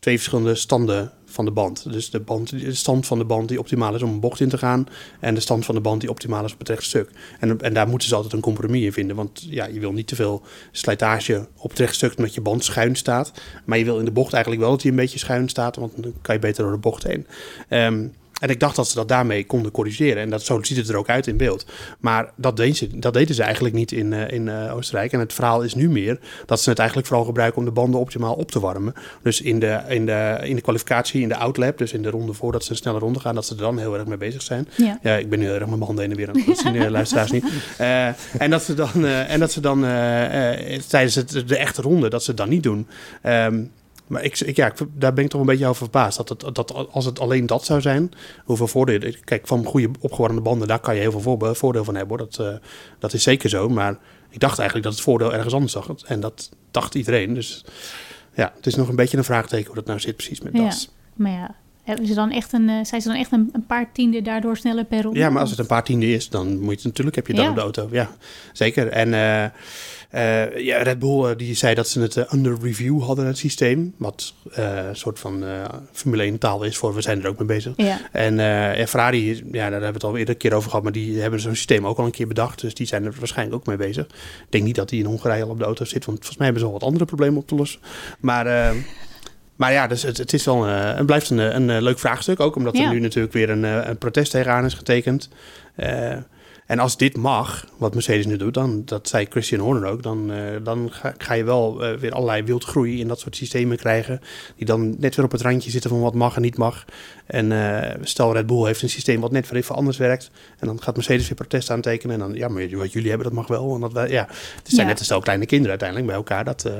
[0.00, 1.92] twee verschillende standen van de band.
[1.92, 4.48] Dus de, band, de stand van de band die optimaal is om een bocht in
[4.48, 4.86] te gaan.
[5.20, 7.10] En de stand van de band die optimaal is op het rechtstuk.
[7.40, 9.16] En, en daar moeten ze altijd een compromis in vinden.
[9.16, 12.96] Want ja, je wil niet te veel slijtage op het rechtstuk omdat je band schuin
[12.96, 13.32] staat.
[13.64, 15.76] Maar je wil in de bocht eigenlijk wel dat hij een beetje schuin staat.
[15.76, 17.26] Want dan kan je beter door de bocht heen.
[17.68, 20.22] Um, en ik dacht dat ze dat daarmee konden corrigeren.
[20.22, 21.66] En dat, zo ziet het er ook uit in beeld.
[22.00, 25.12] Maar dat, deden ze, dat deden ze eigenlijk niet in, uh, in uh, Oostenrijk.
[25.12, 28.00] En het verhaal is nu meer dat ze het eigenlijk vooral gebruiken om de banden
[28.00, 28.94] optimaal op te warmen.
[29.22, 32.32] Dus in de, in de, in de kwalificatie, in de outlap, dus in de ronde
[32.32, 34.68] voordat ze een snelle ronde gaan, dat ze er dan heel erg mee bezig zijn.
[34.76, 36.58] Ja, ja ik ben nu heel erg met mijn handen heen en weer aan het
[36.58, 37.44] zien, uh, luisteraars niet.
[38.38, 39.80] en dat ze dan, en dat ze dan
[40.88, 42.86] tijdens het, de echte ronde, dat ze het dan niet doen.
[43.22, 43.70] Um,
[44.06, 46.16] maar ik, ik, ja, daar ben ik toch een beetje over verbaasd.
[46.16, 48.10] Dat, het, dat als het alleen dat zou zijn,
[48.44, 49.24] hoeveel voordelen.
[49.24, 52.18] Kijk, van goede opgewarmde banden, daar kan je heel veel voordeel van hebben.
[52.18, 52.28] Hoor.
[52.30, 52.56] Dat, uh,
[52.98, 53.68] dat is zeker zo.
[53.68, 53.98] Maar
[54.30, 55.88] ik dacht eigenlijk dat het voordeel ergens anders zag.
[56.06, 57.34] En dat dacht iedereen.
[57.34, 57.64] Dus
[58.34, 60.62] ja, het is nog een beetje een vraagteken hoe dat nou zit precies met ja,
[60.62, 60.90] dat.
[61.14, 63.92] Maar ja, hebben ze dan echt een, uh, zijn ze dan echt een, een, paar
[63.92, 65.18] tienden daardoor sneller per ronde?
[65.18, 67.44] Ja, maar als het een paar tienden is, dan moet je natuurlijk heb je dan
[67.44, 67.50] ja.
[67.50, 67.88] op de auto.
[67.90, 68.10] Ja,
[68.52, 68.88] zeker.
[68.88, 69.44] En uh,
[70.14, 73.38] uh, ja, Red Bull uh, die zei dat ze het uh, under review hadden, het
[73.38, 73.94] systeem.
[73.96, 75.44] Wat een soort van
[75.92, 77.72] Formule 1 taal is voor we zijn er ook mee bezig.
[77.76, 77.98] Ja.
[78.12, 81.20] En Ferrari, ja, daar hebben we het al eerder een keer over gehad, maar die
[81.20, 82.60] hebben zo'n systeem ook al een keer bedacht.
[82.60, 84.04] Dus die zijn er waarschijnlijk ook mee bezig.
[84.04, 86.46] Ik denk niet dat die in Hongarije al op de auto zit, want volgens mij
[86.46, 87.80] hebben ze al wat andere problemen op te lossen.
[88.20, 88.74] Maar...
[89.56, 92.40] Maar ja, dus het, het, is wel een, het blijft een, een leuk vraagstuk.
[92.40, 95.28] Ook omdat er nu natuurlijk weer een, een protest tegenaan is getekend.
[95.76, 96.16] Uh,
[96.66, 100.30] en als dit mag, wat Mercedes nu doet, dan, dat zei Christian Horner ook, dan,
[100.30, 104.20] uh, dan ga, ga, je wel uh, weer allerlei wildgroei in dat soort systemen krijgen.
[104.56, 106.84] Die dan net weer op het randje zitten van wat mag en niet mag.
[107.26, 110.30] En uh, stel Red Bull heeft een systeem wat net weer even anders werkt.
[110.58, 112.14] En dan gaat Mercedes weer protest aantekenen.
[112.14, 113.74] En dan, ja, maar wat jullie hebben, dat mag wel.
[113.74, 114.86] En dat wij, ja, het zijn ja.
[114.86, 116.44] net een stel kleine kinderen uiteindelijk bij elkaar.
[116.44, 116.70] Dat,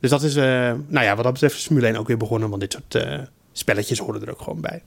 [0.00, 2.48] dus dat is, nou ja, wat dat betreft is Formule 1 ook weer begonnen.
[2.48, 4.82] Want dit soort spelletjes horen er ook gewoon bij.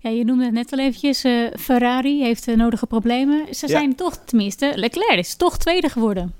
[0.00, 1.24] Ja, je noemde het net al eventjes.
[1.24, 3.54] Uh, Ferrari heeft de nodige problemen.
[3.54, 6.34] Ze zijn toch, tenminste, Leclerc is toch tweede geworden.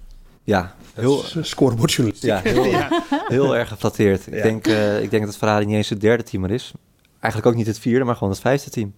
[0.44, 1.22] Ja, heel...
[1.40, 2.30] Scorebordjournalistiek.
[2.30, 2.64] Ja, heel,
[3.36, 4.26] heel erg geflatteerd.
[4.26, 6.72] Ik, denk, uh, ik denk dat Ferrari niet eens het derde team er is.
[7.20, 8.94] Eigenlijk ook niet het vierde, maar gewoon het vijfde team.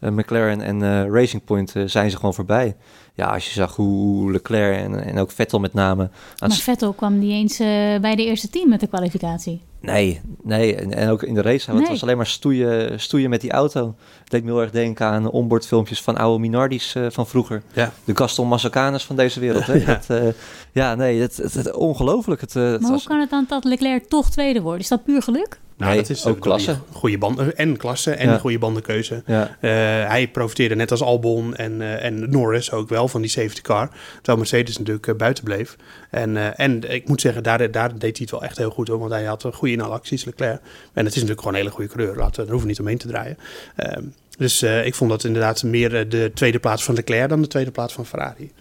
[0.00, 2.76] Uh, McLaren en uh, Racing Point zijn ze gewoon voorbij.
[3.14, 6.10] Ja, als je zag hoe Leclerc en, en ook Vettel met name...
[6.38, 7.56] Maar Vettel kwam niet eens
[8.00, 9.62] bij de eerste team met de kwalificatie.
[9.86, 10.76] Nee, nee.
[10.76, 11.70] En, en, ook in de race.
[11.70, 11.80] Nee.
[11.80, 13.94] Het was alleen maar stoeien, stoeien met die auto.
[14.20, 17.62] Het deed me heel erg denken aan onboardfilmpjes van oude Minardis uh, van vroeger.
[17.72, 17.92] Ja.
[18.04, 19.66] De Gaston Massacanes van deze wereld.
[19.66, 19.74] Hè?
[19.86, 19.86] ja.
[19.86, 20.28] Dat, uh,
[20.72, 22.40] ja, nee, het, het, het ongelooflijk.
[22.40, 23.04] Het, maar hoe was...
[23.04, 24.80] kan het dan dat Leclerc toch tweede wordt?
[24.80, 25.60] Is dat puur geluk?
[25.76, 26.76] Nou, nee, dat is ook klasse.
[26.92, 28.38] Goede banden en klasse en ja.
[28.38, 29.22] goede bandenkeuze.
[29.26, 29.42] Ja.
[29.60, 29.70] Uh,
[30.08, 33.90] hij profiteerde net als Albon en, uh, en Norris ook wel van die safety car.
[34.14, 35.76] Terwijl Mercedes natuurlijk uh, buiten bleef.
[36.10, 38.98] En, en ik moet zeggen, daar, daar deed hij het wel echt heel goed hoor.
[38.98, 40.60] Want hij had een goede inhalacties, Leclerc.
[40.92, 42.16] En het is natuurlijk gewoon een hele goede coureur.
[42.16, 43.38] Laten we, daar hoeven we niet omheen te draaien.
[43.76, 44.02] Ehm,
[44.38, 47.92] dus ik vond dat inderdaad meer de tweede plaats van Leclerc dan de tweede plaats
[47.92, 48.52] van Ferrari.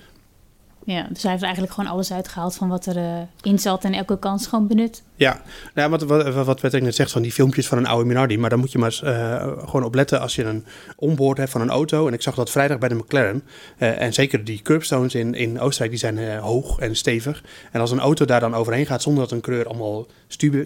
[0.86, 3.94] Ja, dus hij heeft eigenlijk gewoon alles uitgehaald van wat er uh, in zat en
[3.94, 5.04] elke kans gewoon benut.
[5.16, 5.42] Ja,
[5.74, 8.38] nou, wat, wat, wat Patrick net zegt van die filmpjes van een oude Minardi.
[8.38, 11.70] Maar dan moet je maar uh, gewoon opletten als je een onboard hebt van een
[11.70, 12.08] auto.
[12.08, 13.44] En ik zag dat vrijdag bij de McLaren.
[13.80, 17.44] Uh, en zeker die curbstones in, in Oostenrijk, die zijn hoog en stevig.
[17.72, 20.08] En als een auto daar dan overheen gaat zonder dat een coureur allemaal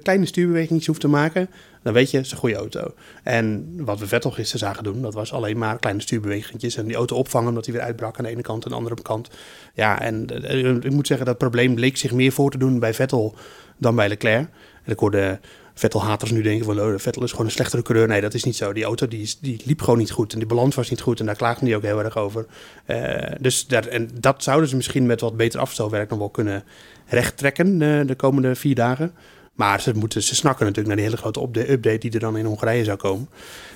[0.03, 1.49] kleine stuurbewegingen hoeft te maken
[1.81, 2.93] dan weet je, het is een goede auto.
[3.23, 6.75] En wat we Vettel gisteren zagen doen, dat was alleen maar kleine stuurbewegingjes.
[6.75, 9.01] En die auto opvangen omdat hij weer uitbrak aan de ene kant en de andere
[9.01, 9.29] kant.
[9.73, 12.93] Ja, en uh, ik moet zeggen, dat probleem leek zich meer voor te doen bij
[12.93, 13.35] Vettel
[13.77, 14.47] dan bij Leclerc.
[14.83, 15.39] En ik hoorde
[15.73, 18.07] Vettel-haters nu denken van, oh, Vettel is gewoon een slechtere coureur.
[18.07, 18.73] Nee, dat is niet zo.
[18.73, 21.19] Die auto die, die liep gewoon niet goed en die balans was niet goed.
[21.19, 22.45] En daar klaagden die ook heel erg over.
[22.87, 26.63] Uh, dus en dat zouden ze misschien met wat beter afstelwerk nog wel kunnen
[27.05, 29.13] rechttrekken uh, de komende vier dagen.
[29.59, 32.45] Maar ze, moeten, ze snakken natuurlijk naar die hele grote update die er dan in
[32.45, 33.29] Hongarije zou komen.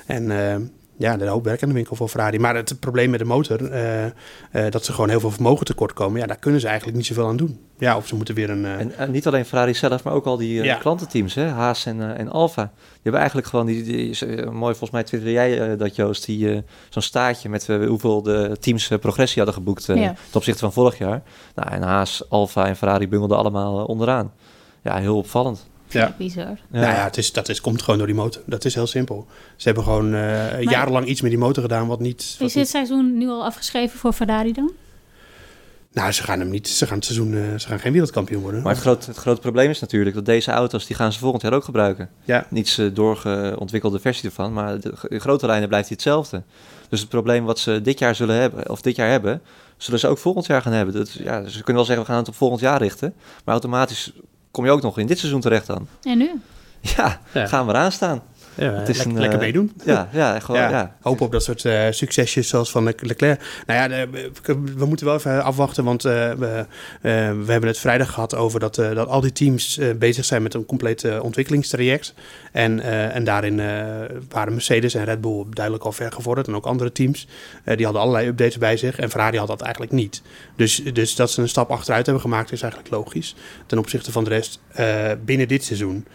[0.05, 0.55] En uh,
[0.97, 2.39] ja, er hoop werk aan de winkel voor Ferrari.
[2.39, 4.11] Maar het probleem met de motor, uh, uh,
[4.69, 7.27] dat ze gewoon heel veel vermogen tekort komen, ja, daar kunnen ze eigenlijk niet zoveel
[7.27, 7.59] aan doen.
[7.77, 8.65] Ja, of ze moeten weer een...
[8.65, 10.75] En, en, niet alleen Ferrari zelf, maar ook al die ja.
[10.75, 11.47] klantenteams, hè?
[11.47, 12.63] Haas en, en Alfa.
[12.63, 16.63] Die hebben eigenlijk gewoon, die, die, die mooi volgens mij twitterde jij dat Joost, die
[16.89, 19.93] zo'n staatje met hoeveel de teams progressie hadden geboekt ja.
[19.95, 21.21] ten opzichte van vorig jaar.
[21.55, 24.31] Nou, en Haas, Alfa en Ferrari bungelden allemaal onderaan.
[24.83, 25.71] Ja, heel opvallend.
[25.99, 26.15] Ja.
[26.17, 26.45] Bizar.
[26.45, 26.79] Ja.
[26.79, 28.41] Nou ja, het, is, dat is, komt gewoon door die motor.
[28.45, 29.27] Dat is heel simpel.
[29.55, 32.35] Ze hebben gewoon uh, jarenlang iets met die motor gedaan wat niet...
[32.39, 34.71] Wat is dit seizoen nu al afgeschreven voor Ferrari dan?
[35.93, 36.67] Nou, ze gaan hem niet.
[36.67, 37.33] Ze gaan het seizoen.
[37.33, 38.61] eh, ze gaan geen wereldkampioen worden.
[38.61, 41.41] Maar het, groot, het grote probleem is natuurlijk dat deze auto's, die gaan ze volgend
[41.41, 42.09] jaar ook gebruiken.
[42.23, 42.45] Ja.
[42.49, 46.43] Niet de doorontwikkelde versie ervan, maar de, de grote lijnen blijft die hetzelfde.
[46.89, 49.41] Dus het probleem wat ze dit jaar zullen hebben, of dit jaar hebben,
[49.77, 50.95] zullen ze ook volgend jaar gaan hebben.
[50.95, 53.13] Dat, ja, ze kunnen wel zeggen, we gaan het op volgend jaar richten.
[53.45, 54.11] Maar automatisch
[54.53, 55.87] kom je ook nog in dit seizoen terecht dan.
[56.03, 56.31] En nu?
[56.81, 57.47] Ja, Ja.
[57.47, 58.21] gaan we eraan staan.
[58.55, 59.71] Ja, Het is lekker, een, lekker eh, meedoen.
[59.85, 60.69] Ja, ja, gewoon, ja.
[60.69, 63.41] Ja, hoop op dat soort eh, succesjes zoals van Le- Leclerc.
[63.65, 64.27] Nou ja, de-
[64.75, 66.45] we, moeten wel even afwachten, want eh, we,
[67.01, 67.11] eh,
[67.45, 70.43] we hebben het vrijdag gehad over dat, eh, dat al die teams eh, bezig zijn
[70.43, 72.13] met een compleet eh, ontwikkelingstraject.
[72.51, 73.85] En, eh, en daarin eh,
[74.29, 76.47] waren Mercedes en Red Bull duidelijk al ver gevorderd.
[76.47, 77.27] En ook andere teams.
[77.63, 78.99] Eh, die hadden allerlei updates bij zich.
[78.99, 80.21] En Ferrari had dat eigenlijk niet.
[80.55, 83.35] Dus, dus dat ze een stap achteruit hebben gemaakt is eigenlijk logisch.
[83.65, 86.05] Ten opzichte van de rest eh, binnen dit seizoen.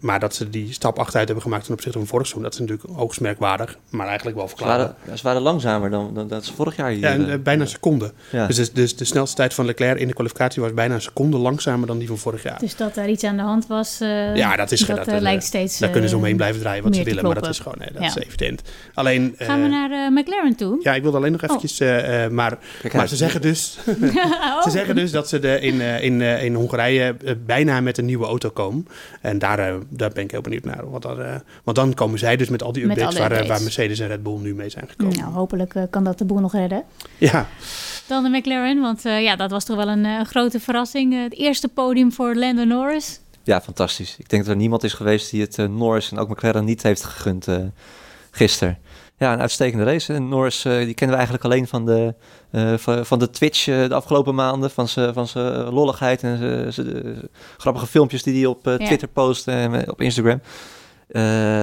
[0.00, 2.66] Maar dat ze die stap achteruit hebben gemaakt ten opzichte van vorig seizoen, dat is
[2.68, 4.86] natuurlijk hoogst merkwaardig, maar eigenlijk wel Ze, verklaarbaar.
[4.86, 7.00] waren, ja, ze waren langzamer dan, dan dat ze vorig jaar hier...
[7.00, 8.12] Ja, en, eh, eh, bijna een seconde.
[8.32, 8.46] ja.
[8.46, 11.36] Dus, de- dus de snelste tijd van Leclerc in de kwalificatie was bijna een seconde
[11.36, 12.58] langzamer dan die van vorig jaar.
[12.58, 15.44] Dus dat daar iets aan de hand was, eh, Ja, dat is dat, dat, lijkt
[15.44, 15.78] steeds...
[15.78, 18.02] Daar kunnen ze omheen blijven draaien wat ze willen, maar dat is gewoon nee, dat
[18.02, 18.08] Ja.
[18.08, 18.62] is evident.
[18.94, 20.78] Alleen, Gaan we naar McLaren toe?
[20.82, 21.48] ja, ik wilde alleen nog Oh.
[21.48, 23.78] eventjes, eh, eh, maar, Kijk maar ze zeggen dus,
[24.16, 24.62] Oh.
[24.62, 28.50] ze zeggen dus dat ze de, in, in, in Hongarije bijna met een nieuwe auto
[28.50, 28.86] komen.
[29.20, 30.90] En daar, daar ben ik heel benieuwd naar.
[30.90, 33.42] Want, eh, want dan komen zij dus met al die Met updates, alle waar, eh,
[33.42, 33.56] updates.
[33.58, 35.18] waar Mercedes en Red Bull nu mee zijn gekomen.
[35.18, 36.82] Nou, hopelijk eh, kan dat de boel nog redden.
[37.18, 37.46] Ja,
[38.06, 41.14] Dan de McLaren, want eh, ja, dat was toch wel een eh, grote verrassing.
[41.14, 43.20] Eh, het eerste podium voor Lando Norris.
[43.42, 44.16] Ja, fantastisch.
[44.18, 46.82] Ik denk dat er niemand is geweest die het eh, Norris en ook McLaren niet
[46.82, 47.56] heeft gegund eh
[48.30, 48.78] gisteren.
[49.18, 50.12] Ja, een uitstekende race.
[50.14, 52.14] En Norris, eh, die kennen we eigenlijk alleen van de,
[52.50, 52.74] eh,
[53.04, 54.70] van, de Twitch eh, de afgelopen maanden.
[54.70, 55.28] Van zijn van
[55.72, 58.86] lolligheid en zijn- grappige filmpjes die hij op eh, Ja.
[58.86, 60.40] Twitter post en op Instagram.
[61.06, 61.22] Eh,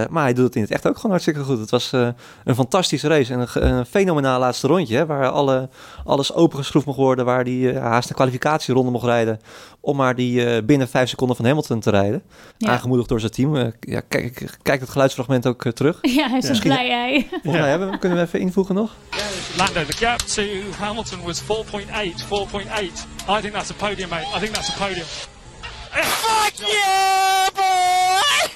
[0.10, 1.60] maar hij doet het in het echt ook gewoon hartstikke goed.
[1.60, 2.08] Het was eh,
[2.43, 4.95] een fantastische race en een, fenomenaal laatste rondje.
[4.95, 5.69] Hè, waar alle,
[6.06, 7.25] alles opengeschroefd mocht worden.
[7.25, 9.39] Waar hij haast een kwalificatieronde mocht rijden.
[9.86, 12.23] Om maar die eh, binnen vijf seconden van Hamilton te rijden.
[12.58, 13.56] Ja, Aangemoedigd door zijn team.
[13.56, 15.99] Eh, ja, kijk, kijk het geluidsfragment ook eh, terug.
[16.17, 17.27] ja hij is zo blij hij.
[17.53, 18.91] Hebben we, kunnen we even invoegen nog?
[19.58, 20.43] Lando, the gap to
[20.79, 21.49] Hamilton was 4.8, 4.8.
[23.29, 24.25] I think that's a podium, mate.
[24.36, 25.06] I think that's a podium.
[25.91, 28.51] Fuck yeah, boy!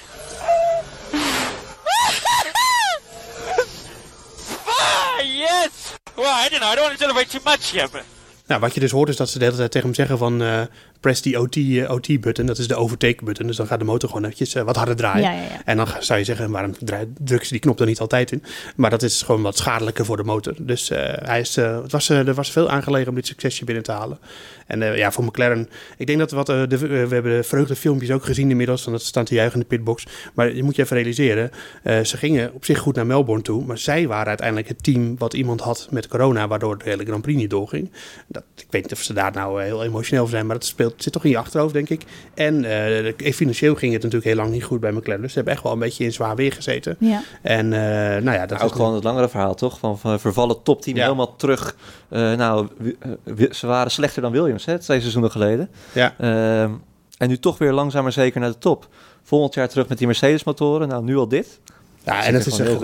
[4.65, 5.95] ah, yes!
[6.15, 6.71] Well, I don't know.
[6.71, 8.03] I don't want to celebrate too much here, but
[8.47, 10.41] Nou, wat je dus hoort is dat ze de hele tijd tegen hem zeggen van
[10.41, 10.61] eh,
[10.99, 12.45] press die OT, eh, OT-button.
[12.45, 13.47] Dat is de overtake-button.
[13.47, 15.21] Dus dan gaat de motor gewoon eventjes eh, wat harder draaien.
[15.21, 15.61] Ja, ja, ja.
[15.65, 16.73] En dan zou je zeggen, waarom
[17.17, 18.43] drukken ze die knop er niet altijd in?
[18.75, 20.53] Maar dat is gewoon wat schadelijker voor de motor.
[20.59, 23.91] Dus eh, hij is, het was, er was veel aangelegen om dit succesje binnen te
[23.91, 24.19] halen.
[24.67, 28.49] En ja, voor McLaren, ik denk dat wat, de, we hebben de vreugdefilmpjes ook gezien
[28.49, 28.83] inmiddels.
[28.83, 30.05] Van dat ze staan te juichen in de pitbox.
[30.33, 31.51] Maar je moet je even realiseren,
[31.83, 33.65] ze gingen op zich goed naar Melbourne toe.
[33.65, 37.21] Maar zij waren uiteindelijk het team wat iemand had met corona, waardoor de hele Grand
[37.21, 37.91] Prix niet doorging.
[38.27, 40.86] Dat, ik weet niet of ze daar nou heel emotioneel voor zijn, maar dat speelt,
[40.97, 42.01] zit toch in je achterhoofd, denk ik.
[42.33, 45.21] En eh, de- financieel ging het natuurlijk heel lang niet goed bij McLaren.
[45.21, 46.95] Dus ze hebben echt wel een beetje in zwaar weer gezeten.
[46.99, 47.21] Ja.
[47.41, 47.79] En eh,
[48.23, 49.79] nou ja, dat is ook gewoon het langere verhaal, toch?
[49.79, 51.03] Van, van vervallen topteam Ja.
[51.03, 51.75] helemaal terug.
[52.09, 52.67] Eh, nou,
[53.51, 55.69] ze waren slechter dan Williams, hè, twee seizoenen geleden.
[55.93, 56.13] Ja.
[56.17, 56.71] Ehm,
[57.17, 58.87] en nu toch weer langzaam maar zeker naar de top.
[59.23, 60.87] Volgend jaar terug met die Mercedes-motoren.
[60.87, 61.59] Nou, nu al dit.
[62.07, 62.79] Ja, en dat is echt,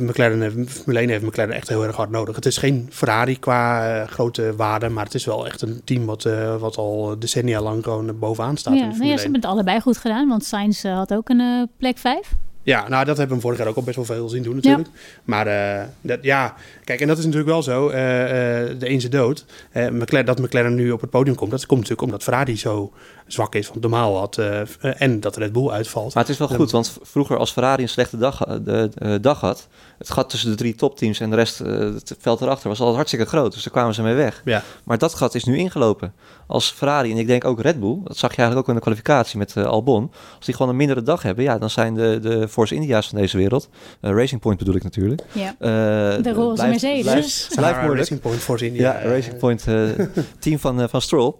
[0.00, 2.34] McLaren, heeft- Formule 1 heeft McLaren echt heel erg hard nodig.
[2.36, 6.06] Het is geen Ferrari qua eh, grote waarde, maar het is wel echt een team
[6.06, 9.18] wat, eh, wat al decennia lang gewoon bovenaan staat Ja, in de nou Formule ja,
[9.18, 9.32] ze 1.
[9.32, 12.32] hebben het allebei goed gedaan, want Sainz eh, had ook een plek 5.
[12.64, 14.88] Ja, nou dat hebben we vorig jaar ook al best wel veel zien doen natuurlijk.
[15.24, 17.88] Maar eh, dat, ja, kijk, en dat is natuurlijk wel zo.
[17.88, 19.44] eh, eh, de een zijn dood.
[19.70, 22.92] Eh, McLaren, dat McLaren nu op het podium komt, dat komt natuurlijk omdat Ferrari zo
[23.26, 23.68] zwak is.
[23.68, 24.40] Want normaal had,
[24.80, 26.14] en dat Red Bull uitvalt.
[26.14, 29.68] Maar het is wel goed, want vroeger als Ferrari een slechte dag, eh, dag had...
[29.98, 32.68] het gat tussen de drie topteams en de rest, eh, het veld erachter...
[32.68, 34.42] was al hartstikke groot, dus daar kwamen ze mee weg.
[34.44, 34.62] Ja.
[34.84, 36.14] Maar dat gat is nu ingelopen.
[36.46, 37.98] Als Ferrari, en ik denk ook Red Bull...
[38.04, 40.10] dat zag je eigenlijk ook in de kwalificatie met Albon...
[40.36, 41.44] als die gewoon een mindere dag hebben...
[41.44, 43.68] ja, dan zijn de, de Force India's van deze wereld...
[44.00, 45.22] Racing Point bedoel ik natuurlijk...
[45.32, 45.54] Ja.
[45.58, 47.48] eh, De roze Mercedes.
[47.54, 47.98] Blijft, moeilijk.
[47.98, 49.00] Racing Point Force India.
[49.02, 49.84] Ja, Racing Point, eh,
[50.38, 51.34] team van, eh, van Stroll.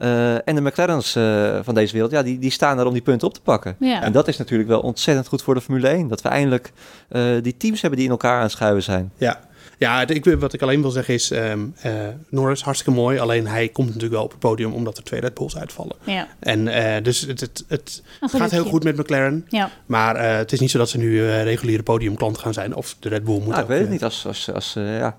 [0.00, 3.02] Eh, en de McLaren's eh, van deze wereld, ja, die, die staan er om die
[3.02, 3.76] punten op te pakken.
[3.78, 4.02] Ja.
[4.02, 6.08] En dat is natuurlijk wel ontzettend goed voor de Formule 1.
[6.08, 6.72] Dat we eindelijk
[7.08, 9.12] eh, die teams hebben die in elkaar aan het schuiven zijn.
[9.16, 9.40] Ja,
[9.80, 11.92] ja ik, wat ik alleen wil zeggen is, ehm, eh,
[12.28, 13.18] Norris hartstikke mooi.
[13.18, 15.96] Alleen hij komt natuurlijk wel op het podium omdat er twee Red Bulls uitvallen.
[16.04, 16.28] Ja.
[16.38, 19.46] En eh, dus het, het, gaat heel goed met McLaren.
[19.48, 19.70] Ja.
[19.86, 22.74] Maar eh, het is niet zo dat ze nu eh, reguliere podiumklant gaan zijn.
[22.74, 24.04] Of de Red Bull moet Nou, ik ook, weet het niet.
[24.04, 25.18] Als, als, als, ja,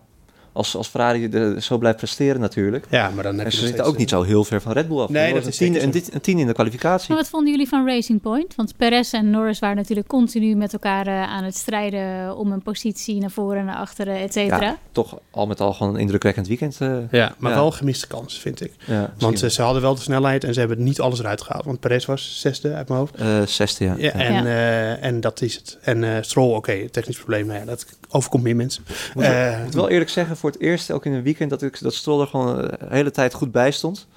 [0.53, 2.85] Als, als Ferrari de, zo blijft presteren natuurlijk.
[2.89, 4.87] Ja, maar dan heb En je ze zitten ook niet zo heel ver van Red
[4.87, 5.09] Bull af.
[5.09, 7.07] Nee, dat is een tien, een, dit- een tien in de kwalificatie.
[7.09, 8.55] Maar wat vonden jullie van Racing Point?
[8.55, 12.61] Want Perez en Norris waren natuurlijk continu met elkaar eh, aan het strijden om een
[12.61, 14.61] positie naar voren en naar achteren, et cetera.
[14.61, 16.77] Ja, toch al met al gewoon een indrukwekkend weekend.
[16.81, 17.57] eh, Ja, maar Ja.
[17.57, 18.73] wel een gemiste kans, vind ik.
[18.85, 21.65] ja, Want eh, ze hadden wel de snelheid en ze hebben niet alles eruit gehaald.
[21.65, 23.15] Want Perez was zesde uit mijn hoofd.
[23.15, 23.95] Eh, zesde, ja.
[23.97, 25.77] Ja, en, eh, en dat is het.
[25.81, 28.83] En eh Stroll, oké, technisch probleem, maar ja, dat overkomt meer mensen.
[29.13, 31.61] Moet, Eh, ik moet wel eerlijk zeggen, voor het eerst ook in een weekend dat,
[31.61, 34.07] ik, dat Stroll er gewoon eh, de hele tijd goed bij stond.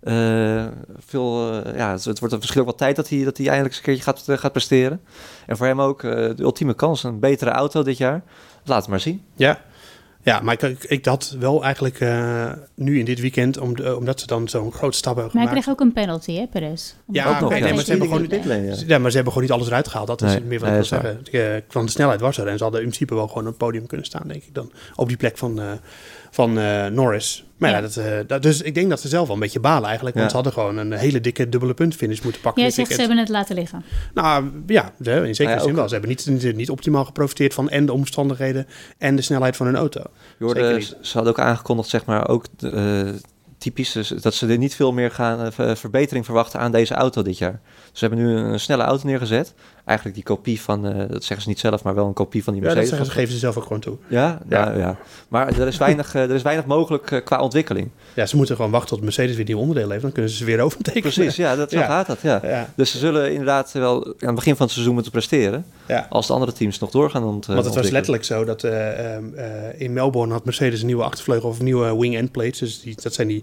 [0.00, 0.66] Eh,
[0.98, 3.94] veel, ja, het, wordt misschien ook wel tijd dat hij, dat hij eindelijk eens een
[3.94, 5.00] keertje gaat, gaat presteren.
[5.46, 8.22] En voor hem ook de ultieme kans, een betere auto dit jaar.
[8.64, 9.22] Laat het maar zien.
[9.34, 9.60] Ja,
[10.24, 13.96] ja maar ik, ik, ik had wel eigenlijk eh, nu in dit weekend, om, de-
[13.96, 15.64] omdat ze dan zo'n grote stap hebben Maar hij gemaakt.
[15.66, 16.94] kreeg ook een penalty, hè, Perez?
[17.12, 18.98] Ja, nee, maar ze hebben gewoon dit lane, ja.
[18.98, 20.06] Maar ze hebben gewoon niet alles eruit gehaald.
[20.08, 21.20] Dat is Nee, meer wat nee, ik wil dat zeggen.
[21.24, 23.56] Ik, eh, want de snelheid was er en ze hadden in principe wel gewoon een
[23.56, 24.72] podium kunnen staan, denk ik dan.
[24.94, 25.72] Op die plek van, eh,
[26.34, 27.44] van eh, Norris.
[27.56, 27.82] Maar ja, Ja.
[27.82, 30.16] dat, eh, dat, dus ik denk dat ze zelf wel een beetje balen eigenlijk.
[30.16, 30.36] Want Ja.
[30.36, 32.62] ze hadden gewoon een hele dikke dubbele puntfinish moeten pakken.
[32.62, 33.84] Jij zegt ze hebben het laten liggen.
[34.14, 35.86] Nou ja, in zekere Ja, zin ook- wel.
[35.88, 38.66] Ze hebben niet, niet, niet optimaal geprofiteerd van en de omstandigheden
[38.98, 40.02] en de snelheid van hun auto.
[40.38, 43.00] Ze hadden ook aangekondigd, zeg maar, ook eh,
[43.58, 47.22] typisch, dus dat ze er niet veel meer gaan ver- verbetering verwachten aan deze auto
[47.22, 47.60] dit jaar.
[47.92, 49.54] Ze hebben nu een snelle auto neergezet.
[49.84, 52.52] Eigenlijk die kopie van, eh, dat zeggen ze niet zelf, maar wel een kopie van
[52.52, 52.98] die Ja, dat Mercedes.
[52.98, 53.96] zeggen ze, geven ze zelf ook gewoon toe.
[54.08, 54.68] Ja, Ja.
[54.70, 54.78] ja.
[54.78, 54.96] ja.
[55.28, 57.88] Maar er is weinig, eh, er is weinig mogelijk eh, qua ontwikkeling.
[58.14, 60.02] Ja, ze moeten gewoon wachten tot Mercedes weer nieuw onderdeel heeft.
[60.02, 61.12] Dan kunnen ze ze weer overtekenen.
[61.12, 61.86] Precies, ja, dat, zo Ja.
[61.86, 62.20] gaat dat.
[62.20, 62.40] Ja.
[62.42, 65.64] Ja, Dus ze zullen inderdaad wel aan het begin van het seizoen moeten presteren.
[65.86, 66.06] ja.
[66.10, 69.34] Als de andere teams nog doorgaan ont, Want het was letterlijk zo dat eh, ehm,
[69.34, 72.58] eh, in Melbourne had Mercedes een nieuwe achtervleugel of nieuwe wing-end plates.
[72.58, 73.42] Dus die, dat zijn die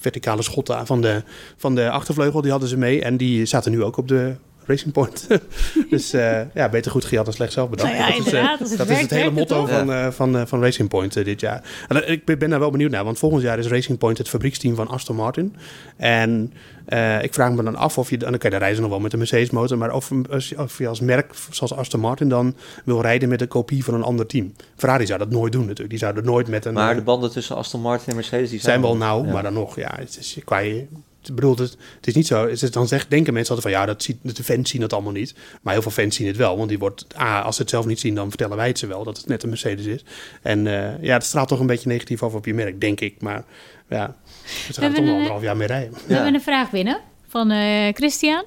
[0.00, 1.22] verticale schotten van de,
[1.56, 2.40] van de achtervleugel.
[2.40, 4.34] Die hadden ze mee en die zaten nu ook op de
[4.68, 5.26] Racing Point.
[5.90, 7.92] dus eh, ja, beter goed gejat dan slecht zelf bedacht.
[7.92, 10.36] Nou ja, dat is, eh, inderdaad, dat is het hele het motto van, eh, van,
[10.36, 11.62] eh, van Racing Point eh, dit jaar.
[11.88, 14.28] En, eh, ik ben daar wel benieuwd naar, want volgend jaar is Racing Point het
[14.28, 15.56] fabrieksteam van Aston Martin.
[15.96, 16.52] En
[16.88, 19.00] eh, ik vraag me dan af of je, en dan kan je reizen nog wel
[19.00, 20.10] met een Mercedes motor, maar of,
[20.56, 22.54] of je als merk zoals Aston Martin dan
[22.84, 24.52] wil rijden met een kopie van een ander team.
[24.76, 25.90] Ferrari zou dat nooit doen natuurlijk.
[25.90, 26.72] Die zouden nooit met een...
[26.72, 29.32] Maar eh, de banden tussen Aston Martin en Mercedes die zijn wel nauw, ja.
[29.32, 30.86] maar dan nog, ja, het is qua je.
[31.22, 32.48] Ik bedoel, het, het is niet zo.
[32.48, 34.92] Het is, dan zegt, denken mensen altijd van ja, dat ziet, de fans zien het
[34.92, 35.34] allemaal niet.
[35.62, 36.56] Maar heel veel fans zien het wel.
[36.56, 38.86] Want die wordt, ah, als ze het zelf niet zien, dan vertellen wij het ze
[38.86, 40.04] wel dat het net een Mercedes is.
[40.42, 43.20] En eh, ja, het straalt toch een beetje negatief af op je merk, denk ik.
[43.22, 43.44] Maar
[43.88, 45.92] ja, ze gaan er toch nog een- anderhalf jaar mee rijden.
[46.06, 48.44] We hebben een vraag binnen van eh, Christian.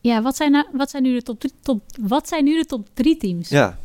[0.00, 2.66] Ja, wat zijn, nou, wat, zijn nu de top, drie- top, wat zijn nu de
[2.66, 3.48] top drie teams?
[3.48, 3.78] Ja.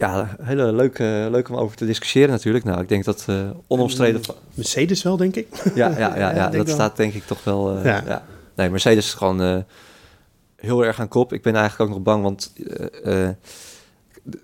[0.00, 2.64] Ja, hele leuk, leuk om over te discussiëren natuurlijk.
[2.64, 4.24] Nou, ik denk dat eh onomstreden...
[4.24, 5.70] va- Mercedes wel, denk ik.
[5.74, 6.74] Ja, ja, ja, Ja, dat wel.
[6.74, 7.76] staat denk ik toch wel...
[7.76, 8.02] eh, Ja.
[8.06, 8.24] ja.
[8.54, 9.56] Nee, Mercedes is gewoon eh,
[10.56, 11.32] heel erg aan kop.
[11.32, 12.52] Ik ben eigenlijk ook nog bang, want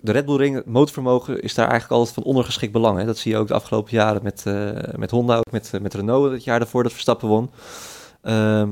[0.01, 2.97] de Red Bull Ring, het motorvermogen, is daar eigenlijk altijd van ondergeschikt belang.
[2.99, 3.05] Hè?
[3.05, 4.43] Dat zie je ook de afgelopen jaren met,
[4.97, 7.49] met Honda, ook met, met Renault het jaar daarvoor dat Verstappen won.
[8.21, 8.69] Ehm,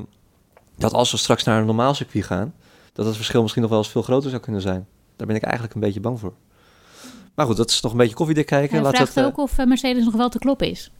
[0.77, 2.53] dat als we straks naar een normaal circuit gaan,
[2.93, 4.87] dat het verschil misschien nog wel eens veel groter zou kunnen zijn.
[5.15, 6.33] Daar ben ik eigenlijk een beetje bang voor.
[7.35, 8.69] Maar goed, dat is nog een beetje koffiedik kijken.
[8.75, 10.91] Hij Laten we vraagt eh, ook of eh, Mercedes nog wel te kloppen is.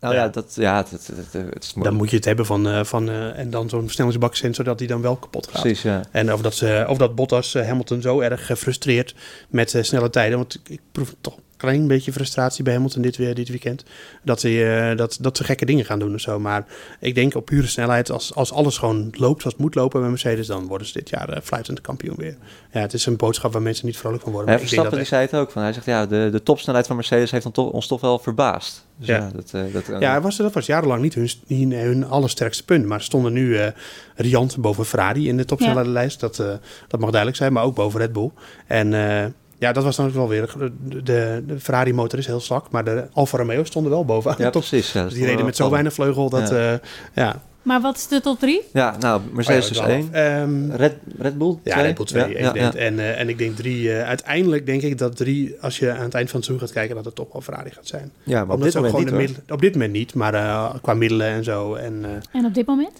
[0.00, 0.28] nou ja, Ja.
[0.28, 3.08] dat, ja het, het, het, het is Dan moet je het hebben van, eh, van
[3.08, 5.60] eh, en dan zo'n versnellingsbak sensor dat die dan wel kapot gaat.
[5.60, 6.02] Precies, ja.
[6.10, 9.14] En of dat, ze, of dat Bottas Hamilton zo erg gefrustreerd
[9.48, 10.38] met snelle tijden.
[10.38, 13.84] Want ik- ik proef toch klein beetje frustratie bij Hamilton dit, weer, dit weekend.
[14.22, 16.38] Dat ze, eh, dat, dat ze gekke dingen gaan doen of zo.
[16.40, 16.66] Maar
[17.00, 20.08] ik denk op pure snelheid, als, als alles gewoon loopt zoals het moet lopen bij
[20.08, 22.36] Mercedes, dan worden ze dit jaar uh, fluitend kampioen weer.
[22.72, 24.50] Ja, het is een boodschap waar mensen niet vrolijk van worden.
[24.50, 25.50] Ja, ik Verstappen dat die zei het ook.
[25.50, 28.86] Van, hij zegt ja, de, de topsnelheid van Mercedes heeft toch, ons toch wel verbaasd.
[28.96, 29.30] Dus ja, Ja.
[29.34, 32.86] dat, eh, dat, Ja, was, dat was jarenlang niet hun, hun, hun allersterkste punt.
[32.86, 33.70] Maar stonden nu eh
[34.14, 36.20] riant boven Ferrari in de topsnelheidslijst.
[36.20, 36.46] Dat, eh,
[36.88, 38.30] dat mag duidelijk zijn, maar ook boven Red Bull.
[38.66, 39.26] En eh,
[39.58, 40.54] ja, dat was dan ook wel weer...
[40.58, 44.36] De, de, de Ferrari motor is heel zwak, maar de Alfa Romeo stonden wel bovenaan.
[44.38, 44.92] ja, precies.
[44.92, 46.48] Ja, Dus is die reden met zo weinig vleugel dat...
[46.50, 46.80] Ja,
[47.14, 47.42] ja.
[47.62, 48.60] Maar wat is de top drie?
[48.72, 50.08] Ja, nou, Mercedes Oh dus ja, één.
[50.12, 51.84] Ehm, Red, Red Bull ja, twee.
[51.84, 52.72] Red Bull 2, Ja, ja, evident.
[52.74, 52.78] ja.
[52.80, 53.92] En, eh, en ik denk drie...
[53.92, 56.72] eh, uiteindelijk denk ik dat drie, als je aan het eind van het seizoen gaat
[56.72, 58.12] kijken, dat het toch wel Ferrari gaat zijn.
[58.22, 60.94] Ja, maar op Omdat dit moment niet middelen- Op dit moment niet, maar eh, qua
[60.94, 61.74] middelen en zo.
[61.74, 62.92] En, eh, En op dit moment?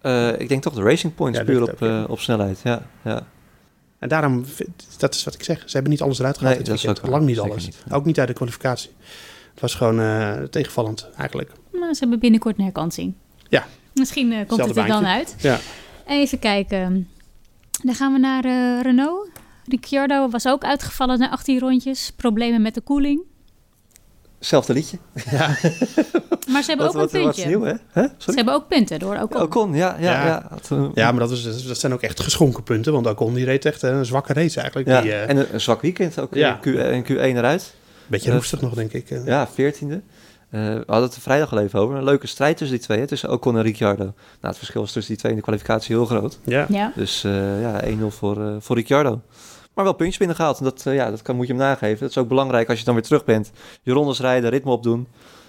[0.00, 2.02] Eh, ik denk toch de Racing Points Ja, puur op, ja.
[2.02, 2.60] eh, op snelheid.
[2.64, 3.22] Ja, ja.
[3.98, 4.44] En daarom,
[4.98, 5.62] dat is wat ik zeg.
[5.66, 7.08] Ze hebben niet alles eruit gehaald Nee, dit dat.
[7.08, 7.64] Lang niet alles.
[7.64, 7.84] niet.
[7.90, 8.90] Ook niet uit de kwalificatie.
[9.50, 11.52] Het was gewoon eh, tegenvallend eigenlijk.
[11.72, 13.14] Nou, ze hebben binnenkort een herkansing.
[13.48, 13.66] Ja.
[13.94, 15.34] Misschien eh, komt het er dan uit.
[15.38, 15.58] Ja.
[16.06, 17.08] Even kijken.
[17.82, 19.28] Dan gaan we naar eh, Renault.
[19.64, 22.12] Ricciardo was ook uitgevallen na 18 rondjes.
[22.16, 23.20] Problemen met de koeling.
[24.38, 24.98] Zelfde liedje.
[26.52, 27.46] Maar ze hebben ook wat, een puntje.
[27.46, 27.72] nieuw, hè?
[28.18, 29.96] Ze hebben ook punten door ook Ocon, ja.
[30.00, 30.26] ja, Ja.
[30.26, 30.46] ja.
[30.50, 32.92] Had, eh, Ja, maar dat, is, dat zijn ook echt geschonken punten.
[32.92, 34.88] Want Ocon die reed echt een zwakke race eigenlijk.
[34.88, 35.00] ja.
[35.00, 36.58] Die, eh, En een, een zwak weekend ook Ja.
[36.62, 37.74] in, Q, in Q1 eruit.
[38.06, 39.10] Beetje Eh, roestig nog, denk ik.
[39.10, 39.26] eh.
[39.26, 39.94] Ja, veertiende.
[40.50, 41.96] Eh, we hadden het er vrijdag al even over.
[41.96, 44.02] Een leuke strijd tussen die twee, hè, tussen Ocon en Ricciardo.
[44.04, 46.38] Nou, het verschil was tussen die twee in de kwalificatie heel groot.
[46.44, 46.66] ja.
[46.68, 46.92] Ja.
[46.94, 49.20] Dus eh, ja, 1-0 voor, eh, voor Ricciardo.
[49.78, 50.58] Maar wel puntjes binnengehaald.
[50.58, 51.98] En dat, eh, ja, dat kan, moet je hem nageven.
[52.00, 53.50] Dat is ook belangrijk als je dan weer terug bent.
[53.82, 55.08] Je rondes rijden, ritme opdoen.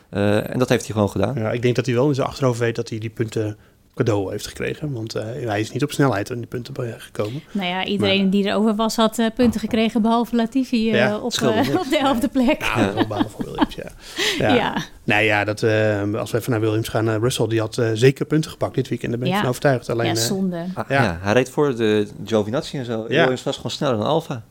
[0.10, 1.36] Eh, en dat heeft hij gewoon gedaan.
[1.36, 3.58] Ja, ik denk dat hij wel in zijn achterhoofd weet dat hij die punten
[4.06, 4.92] cadeau heeft gekregen.
[4.94, 7.42] Want eh, hij is niet op snelheid in die punten bij- gekomen.
[7.52, 11.34] Nou ja, iedereen die erover was had eh, punten gekregen, behalve Latifi eh, Ja, op,
[11.34, 12.60] eh, op de elfde plek.
[12.76, 13.90] Nou, balen voor Williams, ja.
[14.38, 14.54] Ja.
[14.60, 14.78] Ja.
[15.04, 18.52] Nee, ja, dat, eh, als we even naar Williams gaan, Russell die had zeker punten
[18.52, 19.12] gepakt dit weekend.
[19.12, 19.40] Daar ben ik Ja.
[19.40, 19.90] van overtuigd.
[19.90, 20.66] Alleen, Ja, zonde.
[20.74, 21.04] Ah, Ja.
[21.04, 21.18] ja.
[21.22, 23.06] hij reed voor de Giovinazzi en zo.
[23.08, 23.20] Ja.
[23.20, 24.44] Williams was gewoon sneller dan Alfa.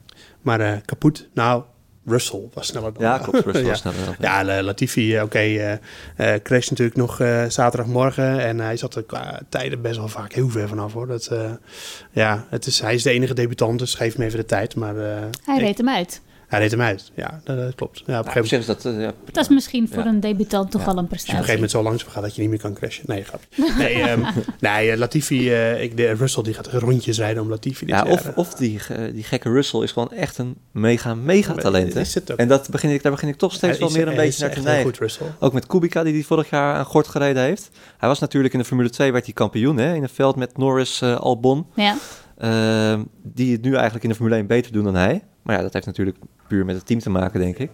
[0.42, 1.26] maar eh, kapot.
[1.34, 1.62] Nou,
[2.08, 3.44] Russell was sneller dan Ja, klopt.
[3.44, 3.68] Russell ja.
[3.68, 4.14] was sneller dan.
[4.18, 5.72] Ja, La- Latifi, eh, oké, eh
[6.16, 8.40] eh, crash natuurlijk nog eh, zaterdagmorgen.
[8.40, 11.06] En hij zat er qua tijden best wel vaak heel ver vanaf hoor.
[11.06, 11.50] Dat, eh,
[12.10, 14.74] ja, het is, hij is de enige debutant, dus geef hem even de tijd.
[14.76, 16.20] Maar eh, Hij ik- reed hem uit.
[16.48, 17.10] Hij reed hem uit.
[17.14, 18.02] Ja, dat, dat klopt.
[18.06, 18.92] Ja, op, een gegeven moment, dat...
[18.94, 20.08] eh, ja, Dat is misschien voor Ja.
[20.08, 20.86] een debutant toch Ja.
[20.86, 21.34] wel een als je op een prestatie.
[21.34, 23.04] gegeven moment zo langzaam gaat dat je niet meer kan crashen.
[23.06, 23.72] Nee, grapje.
[23.78, 24.20] Nee, ehm,
[24.60, 28.06] nee eh, Latifi, eh, ik, de, Russell die gaat rondjes rijden om Latifi ja, jaar.
[28.12, 28.80] of, of die,
[29.12, 31.94] die gekke Russell is gewoon echt een mega, mega talent.
[31.94, 32.00] Hè?
[32.00, 32.38] Is het ook.
[32.38, 34.50] En dat begin ik, daar begin ik toch steeds wel meer een beetje is naar
[34.50, 35.08] te neigen.
[35.38, 37.70] Ook met Kubica, die die vorig jaar aan Gort gereden heeft.
[37.98, 40.56] Hij was natuurlijk in de Formule 2, werd hij kampioen hè, in een veld met
[40.56, 41.66] Norris, eh, Albon.
[41.74, 41.96] Ja.
[42.38, 45.22] Ehm, die het nu eigenlijk in de Formule 1 beter doen dan hij.
[45.42, 46.16] Maar ja, dat heeft natuurlijk
[46.48, 47.70] puur met het team te maken, denk ik.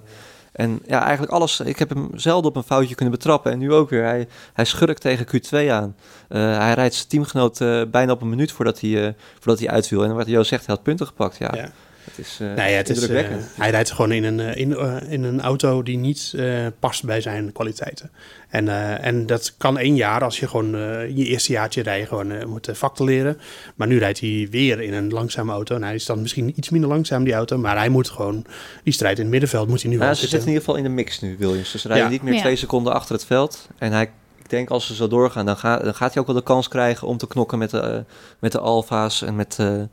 [0.55, 1.61] En ja, eigenlijk alles.
[1.61, 3.53] Ik heb hem zelden op een foutje kunnen betrappen.
[3.53, 4.05] En nu ook weer.
[4.05, 5.97] Hij, hij schurkt tegen Q2 aan.
[6.29, 9.69] Eh, hij rijdt zijn teamgenoot eh, bijna op een minuut voordat hij, eh, voordat hij
[9.69, 10.05] uitviel.
[10.05, 11.37] En wat Jo zegt, hij had punten gepakt.
[11.37, 11.71] Ja, Ja.
[12.05, 14.77] Het is, eh Nee, ja, het is, eh, hij rijdt gewoon in een, eh, in,
[15.09, 18.11] in een auto die niet eh, past bij zijn kwaliteiten.
[18.49, 22.07] En, eh, en dat kan één jaar als je gewoon eh, je eerste jaartje rijden
[22.07, 23.39] gewoon moet eh, vakte leren.
[23.75, 25.75] Maar nu rijdt hij weer in een langzame auto.
[25.77, 27.59] En hij is dan misschien iets minder langzaam die auto.
[27.59, 28.45] Maar hij moet gewoon
[28.83, 30.77] die strijd in het middenveld moet hij nu Nou, wel ze zitten in ieder geval
[30.77, 31.73] in de mix nu, Williams.
[31.73, 32.13] Dus ze rijden Ja.
[32.13, 32.41] niet meer Ja.
[32.41, 33.69] twee seconden achter het veld.
[33.79, 34.11] En hij,
[34.55, 37.07] denk als ze zo doorgaan, dan, ga- dan gaat hij ook wel de kans krijgen
[37.09, 37.99] om te knokken met de, eh,
[38.39, 39.87] met de Alfa's en met eh, eh,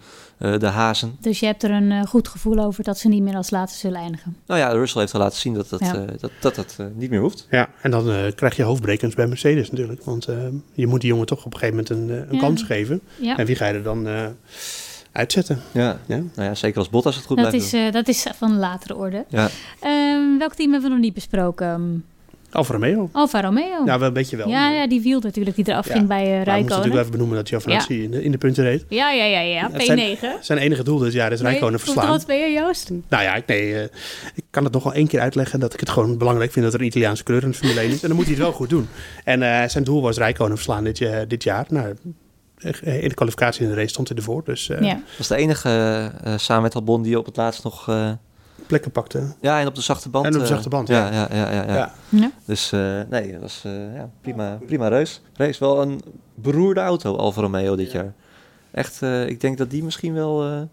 [0.59, 1.15] de Hazen.
[1.19, 3.99] Dus je hebt er een goed gevoel over dat ze niet meer als laatste zullen
[3.99, 4.35] eindigen.
[4.45, 5.93] Nou ja, Russell heeft al laten zien dat dat, Ja.
[5.95, 7.47] eh, dat, dat, dat niet meer hoeft.
[7.49, 10.03] Ja, en dan eh, krijg je hoofdbrekens bij Mercedes natuurlijk.
[10.03, 10.35] Want eh,
[10.73, 12.39] je moet die jongen toch op een gegeven moment een, een Ja.
[12.39, 13.01] kans geven.
[13.19, 13.37] Ja.
[13.37, 14.25] En wie ga je er dan eh,
[15.11, 15.61] uitzetten?
[15.71, 15.97] Ja.
[16.05, 16.15] Ja?
[16.17, 17.81] Nou ja, zeker als Bottas het goed Dat blijft is, doen.
[17.81, 19.25] eh, dat is van latere orde.
[19.29, 19.49] Ja.
[19.79, 22.05] Ehm, welk team hebben we nog niet besproken?
[22.51, 23.09] Alfa Romeo.
[23.11, 23.85] Alfa Romeo.
[23.85, 24.47] Ja, wel een beetje wel.
[24.49, 25.93] ja, ja, die wiel natuurlijk die eraf Ja.
[25.93, 26.67] ging bij uh, Maar we moeten Rijkonen.
[26.69, 28.85] natuurlijk wel even benoemen dat Giovinazzi in, de, in de punten reed.
[28.89, 29.69] Ja, ja, ja, ja.
[29.71, 30.25] Het P9.
[30.41, 32.07] Zijn enige doel dit jaar is Rijkonen Nee, verslaan.
[32.07, 32.89] Hoe trots ben je, Joost?
[33.09, 33.83] Nou ja, ik, nee, eh,
[34.35, 36.73] ik kan het nog wel één keer uitleggen dat ik het gewoon belangrijk vind dat
[36.73, 38.01] er een Italiaanse kleur in de Formule 1 is.
[38.01, 38.87] En dan moet hij het wel goed doen.
[39.23, 41.65] En eh, zijn doel was Rijkonen verslaan dit, eh, dit jaar.
[41.69, 41.95] Nou,
[42.83, 44.43] eh, in de kwalificatie in de race stond hij ervoor.
[44.43, 44.93] Dus eh, ja.
[44.93, 45.69] Dat was de enige
[46.23, 47.89] eh, samen met Albon die op het laatst nog...
[48.67, 49.23] plekken pakte.
[49.41, 50.25] ja, en op de zachte band.
[50.25, 51.11] En op de eh, zachte band, ja.
[51.11, 51.27] ja.
[51.31, 51.75] Ja, ja, ja, ja.
[51.75, 51.93] Ja.
[52.09, 52.31] Ja.
[52.45, 55.19] Dus eh, nee, dat was eh, ja, prima, prima race.
[55.35, 55.59] race.
[55.59, 56.01] Wel een
[56.35, 58.13] beroerde auto, Alfa Romeo dit jaar.
[58.71, 60.67] Echt, eh, ik denk dat die misschien wel...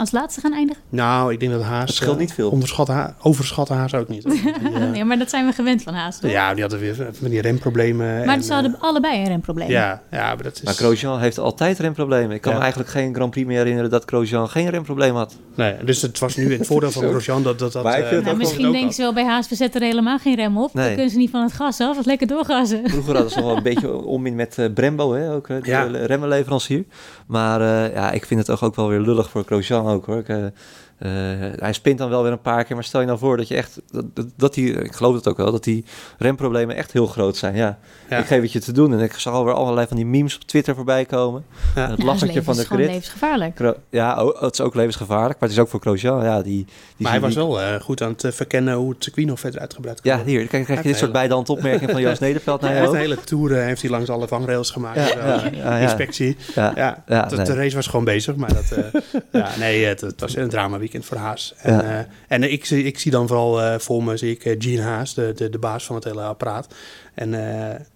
[0.00, 0.82] Als laatste gaan eindigen?
[0.88, 1.86] Nou, ik denk dat Haas...
[1.86, 2.50] Het scheelt eh, niet veel.
[2.50, 4.24] Onderschat Ha- overschat Haas ook niet.
[4.24, 4.32] hoor.
[4.42, 6.30] Die, eh, ja, maar dat zijn we gewend van Haas, toch?
[6.30, 8.24] ja, die hadden weer van die remproblemen.
[8.26, 9.68] maar en, ze hadden eh, allebei een remprobleem.
[9.70, 10.62] ja, ja, maar dat is...
[10.62, 12.30] Maar Grosjean heeft altijd remproblemen.
[12.36, 12.56] Ik kan Ja.
[12.56, 15.36] me eigenlijk geen Grand Prix meer herinneren dat Grosjean geen remprobleem had.
[15.54, 17.02] Nee, dus het was nu het voordeel van.
[17.08, 17.72] Grosjean dat dat...
[17.72, 20.18] dat Maar het Nou, ook misschien denken ze wel bij Haas, we zetten er helemaal
[20.18, 20.74] geen rem op.
[20.74, 20.84] Nee.
[20.84, 22.80] Dan kunnen ze niet van het gas af, wat lekker doorgassen.
[22.90, 25.82] Vroeger hadden ze nog wel een beetje onmin met eh, Brembo, hè, ook, de Ja.
[25.84, 26.84] remmenleverancier.
[27.26, 30.18] Maar eh, ja, ik vind het toch ook wel weer lullig voor Grosjean ook hoor.
[30.18, 30.52] Ik,
[30.98, 31.10] eh,
[31.56, 33.54] hij spint dan wel weer een paar keer, maar stel je nou voor dat je
[33.56, 34.04] echt, dat,
[34.36, 35.84] dat, die, ik geloof het ook wel, dat die
[36.18, 37.54] remproblemen echt heel groot zijn.
[37.56, 37.78] Ja,
[38.10, 38.18] Ja.
[38.18, 40.42] ik geef het je te doen en ik zag alweer allerlei van die memes op
[40.42, 41.44] Twitter voorbij komen.
[41.74, 41.84] Ja.
[41.84, 42.86] En het Ja, lachertje van is de grid.
[42.86, 43.74] levensgevaarlijk.
[43.90, 46.22] Ja, oh, het is ook levensgevaarlijk, maar het is ook voor Grosjean.
[46.24, 46.66] Ja, die, die
[46.98, 49.60] Maar hij was wel eh, goed aan het eh, verkennen hoe het circuit nog verder
[49.60, 52.70] uitgebreid kan Ja, hier, kijk, krijg je dit soort hand opmerkingen van Joost Nederveld naar
[52.70, 54.96] Hij je heeft hele tour eh, heeft hij langs alle vangrails gemaakt.
[54.96, 55.82] Ja, eh, ja, ja, ja.
[55.82, 56.36] Inspectie.
[56.54, 57.44] Ja, Ja, ja, de, nee.
[57.44, 59.00] de race was gewoon bezig, maar dat, eh,
[59.40, 61.54] ja, nee, het, het was een drama weekend voor Haas.
[61.56, 61.82] En, Ja.
[61.98, 64.82] eh, en ik, zie- ik zie dan vooral eh, voor me, zie ik eh, Gene
[64.82, 66.74] Haas, de, de, de baas van het hele apparaat.
[67.14, 67.30] En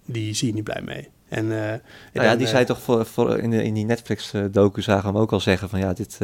[0.05, 1.09] die zie je niet blij mee.
[1.29, 1.79] En, Nou
[2.13, 5.17] ja, dan, die zei toch voor, voor in, de, in die Netflix-docu zagen we hem
[5.21, 6.17] ook al zeggen van ja, dit,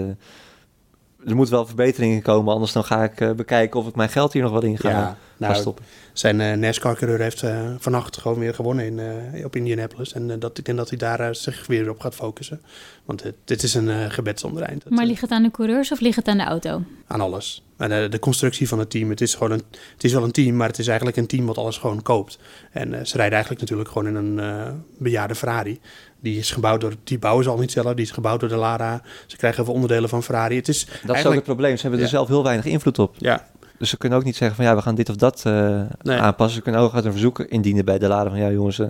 [1.27, 4.41] er moet wel verbeteringen komen, anders dan ga ik bekijken of ik mijn geld hier
[4.41, 5.85] nog wat in ga, Ja, nou, stoppen.
[6.13, 8.99] Zijn eh NASCAR-coureur heeft eh, vannacht gewoon weer gewonnen in,
[9.33, 10.13] eh, op Indianapolis.
[10.13, 12.61] En dat, ik denk dat hij daar zich weer op gaat focussen.
[13.05, 14.83] Want het, dit is een eh gebed zonder eind.
[14.83, 16.81] Dat, Maar ligt het aan de coureurs of ligt het aan de auto?
[17.07, 17.61] aan alles.
[17.77, 19.09] En de, de constructie van het team.
[19.09, 21.45] Het is gewoon een, het is wel een team, maar het is eigenlijk een team
[21.45, 22.39] wat alles gewoon koopt.
[22.71, 25.79] En eh, ze rijden eigenlijk natuurlijk gewoon in een eh, bejaarde Ferrari.
[26.19, 28.55] Die is gebouwd door, die bouwen ze al niet zelf, die is gebouwd door de
[28.55, 29.01] Lara.
[29.25, 30.55] Ze krijgen veel onderdelen van Ferrari.
[30.55, 32.99] Het is Dat is ook eigenlijk- het probleem, ze hebben er zelf heel weinig invloed
[32.99, 33.15] op.
[33.17, 33.47] Ja,
[33.77, 36.17] Dus ze kunnen ook niet zeggen van ja, we gaan dit of dat eh, Nee.
[36.19, 36.55] aanpassen.
[36.57, 38.87] Ze kunnen ook een verzoek indienen bij de lader van ja jongens, eh,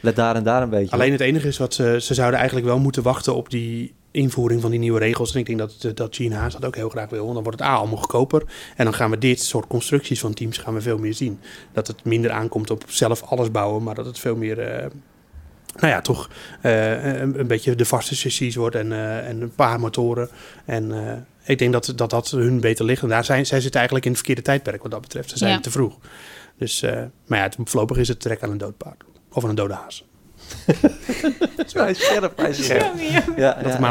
[0.00, 0.90] let daar en daar een beetje.
[0.90, 4.60] Alleen het enige is wat ze, ze zouden eigenlijk wel moeten wachten op die invoering
[4.60, 5.32] van die nieuwe regels.
[5.32, 7.22] En ik denk dat, dat Haas dat ook heel graag wil.
[7.22, 8.42] Want dan wordt het A allemaal goedkoper.
[8.76, 11.40] En dan gaan we dit soort constructies van teams gaan we veel meer zien.
[11.72, 14.58] Dat het minder aankomt op zelf alles bouwen, maar dat het veel meer...
[14.58, 14.86] eh,
[15.74, 16.30] nou ja, toch
[16.62, 18.92] een, een beetje de vaste chassis wordt en,
[19.24, 20.28] en een paar motoren.
[20.64, 20.92] En
[21.44, 23.02] ik denk dat, dat dat hun beter ligt.
[23.02, 25.30] En daar zijn, zij zitten eigenlijk in het verkeerde tijdperk wat dat betreft.
[25.30, 25.60] Ze zijn Ja.
[25.60, 25.96] te vroeg.
[26.58, 29.02] Dus, eh, maar ja, het, voorlopig is het trek aan een dood paard.
[29.32, 30.04] Of aan een dode haas.
[31.72, 32.92] Hij is scherp, hij is scherp.
[33.36, 33.90] Ja, Dat ja,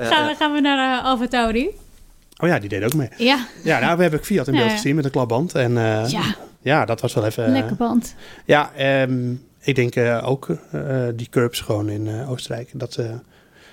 [0.00, 1.68] Gaan, we, gaan we naar uh, Alfa Tauri?
[2.42, 3.08] Oh ja, die deed ook mee.
[3.16, 4.76] Ja, Ja, nou, we hebben Fiat in beeld Ja, ja.
[4.76, 5.54] gezien met een klapband.
[5.54, 6.22] En eh, ja.
[6.60, 7.44] ja, dat was wel even...
[7.44, 8.14] eh, lekker band.
[8.44, 12.70] ja, ehm, ik denk eh, ook eh, die curbs gewoon in eh, Oostenrijk.
[12.72, 13.10] Dat, eh,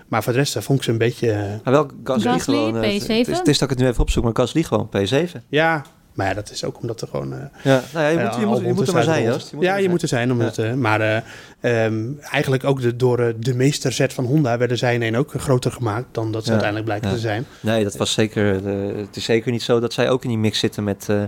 [0.08, 1.32] maar voor de rest vond ik ze een beetje...
[1.32, 2.82] eh, Maar wel Gasly, Gasly, gewoon.
[2.84, 3.08] eh, P7.
[3.08, 5.32] Het is, het is dat ik het nu even opzoek, maar Gasly gewoon P7.
[5.48, 7.34] ja, maar ja, dat is ook omdat er gewoon...
[7.34, 9.24] eh, Ja, nou ja, je moet, je moet, je Albon moet er maar zijn.
[9.24, 9.54] Joost.
[9.60, 9.90] Ja, je zijn.
[9.90, 10.32] moet er zijn.
[10.32, 14.96] Omdat, eh, maar eh, ehm, eigenlijk ook de, door de meesterzet van Honda werden zij
[14.98, 17.16] in ook groter gemaakt dan dat ze Ja, uiteindelijk blijken ja.
[17.16, 17.46] te zijn.
[17.60, 18.66] Nee, dat was zeker.
[18.68, 21.24] eh, het is zeker niet zo dat zij ook in die mix zitten met, eh,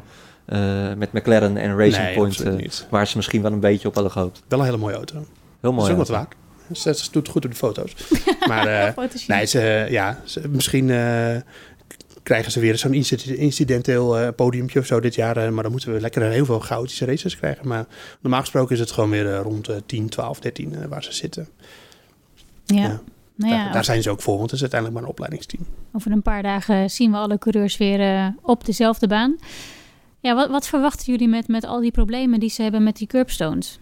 [0.89, 2.87] eh, met McLaren en Racing nee, Point.
[2.89, 4.41] waar ze misschien wel een beetje op hadden gehoopt.
[4.47, 5.15] Wel een hele mooie auto.
[5.15, 5.25] Heel
[5.61, 5.85] Dat mooi.
[5.85, 6.13] is ook wat hè?
[6.13, 6.33] waard.
[6.73, 7.93] Ze, ze doet goed op de foto's.
[8.47, 11.35] maar eh, Nee, ze, ja, ze- misschien eh,
[12.23, 15.53] krijgen ze weer zo'n inci- incidenteel podiumpje of zo dit jaar.
[15.53, 17.67] maar dan moeten we lekker heel veel chaotische races krijgen.
[17.67, 17.85] Maar
[18.21, 21.47] normaal gesproken is het gewoon weer rond eh 10, 12, 13 eh, waar ze zitten.
[22.65, 22.75] Ja.
[22.81, 23.01] Ja.
[23.35, 25.65] Nou ja, daar, daar zijn ze ook voor, want het is uiteindelijk maar een opleidingsteam.
[25.93, 29.35] over een paar dagen zien we alle coureurs weer op dezelfde baan.
[30.19, 33.07] Ja, wat, wat verwachten jullie met, met al die problemen die ze hebben met die
[33.07, 33.79] curbstones?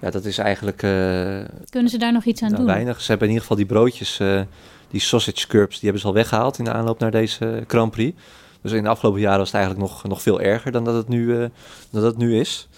[0.00, 0.90] Ja, dat is eigenlijk eh,
[1.70, 2.72] Kunnen ze daar nog iets aan nou, doen?
[2.72, 3.00] weinig.
[3.00, 4.40] Ze hebben in ieder geval die broodjes, eh,
[4.90, 8.18] die sausage curbs, die hebben ze al weggehaald in de aanloop naar deze Grand Prix.
[8.62, 11.08] Dus in de afgelopen jaren was het eigenlijk nog, nog veel erger dan dat het
[11.08, 11.38] nu, eh,
[11.90, 12.68] dan dat het nu is.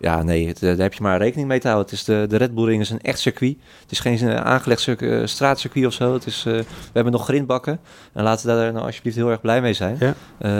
[0.00, 1.88] Ja, nee, het, daar heb je maar rekening mee te houden.
[1.90, 3.56] Het is de, de Red Bull Ring is een echt circuit.
[3.82, 6.12] Het is geen aangelegd circu- straatcircuit of zo.
[6.12, 7.80] Het is, eh, we hebben nog grindbakken.
[8.12, 9.96] En laten we daar nou alsjeblieft heel erg blij mee zijn.
[10.00, 10.14] Ja.
[10.38, 10.50] Eh,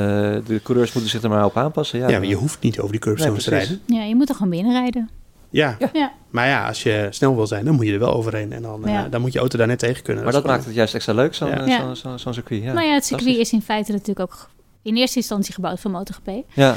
[0.46, 1.98] de coureurs moeten zich er maar op aanpassen.
[1.98, 3.80] Ja, Ja, maar je hoeft niet over die curbstones te rijden.
[3.86, 5.08] Ja, je moet er gewoon binnenrijden.
[5.50, 5.76] Ja.
[5.92, 6.12] Ja.
[6.30, 8.52] maar ja, als je snel wil zijn, dan moet je er wel overheen.
[8.52, 10.24] En dan, eh, dan moet je auto daar net tegen kunnen.
[10.24, 11.66] maar dat maakt het juist extra leuk, zo'n Ja.
[11.66, 12.62] eh, zo'n circuit.
[12.62, 12.72] Ja.
[12.72, 13.52] nou ja, het circuit fantastisch.
[13.52, 14.50] is in feite natuurlijk ook
[14.82, 16.30] in eerste instantie gebouwd voor MotoGP.
[16.54, 16.74] Ja,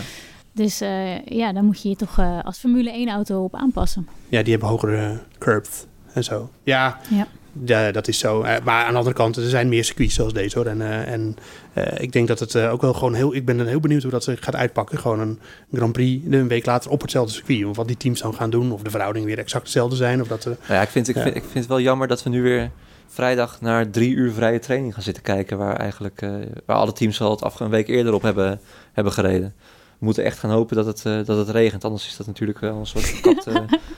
[0.54, 4.08] Dus eh, ja, daar moet je je toch eh, als Formule 1 auto op aanpassen.
[4.30, 6.50] Ja, die hebben hogere curbs en zo.
[6.64, 7.28] Ja, Ja.
[7.66, 8.42] Ja, dat is zo.
[8.42, 10.68] Eh, maar aan de andere kant, er zijn meer circuits zoals deze hoor.
[10.68, 11.36] En, eh, en
[11.74, 13.36] eh, ik denk dat het ook wel gewoon heel...
[13.36, 15.00] Ik ben heel benieuwd hoe dat zich gaat uitpakken.
[15.00, 15.40] Gewoon een
[15.74, 17.66] Grand Prix een week later op hetzelfde circuit.
[17.66, 18.72] Of wat die teams dan gaan doen.
[18.72, 20.22] Of de verhoudingen weer exact hetzelfde zijn.
[20.22, 21.22] Of dat, Nou ja, ik vind, ik, Ja.
[21.22, 22.72] Vind, ik vind het wel jammer dat we nu weer
[23.08, 25.58] vrijdag naar drie uur vrije training gaan zitten kijken.
[25.58, 26.26] Waar eigenlijk
[26.66, 28.60] waar alle teams al het af een week eerder op hebben,
[28.94, 29.54] hebben gereden.
[30.02, 31.84] We moeten echt gaan hopen dat het, eh, dat het regent.
[31.84, 33.52] Anders is dat natuurlijk wel een soort verkapte,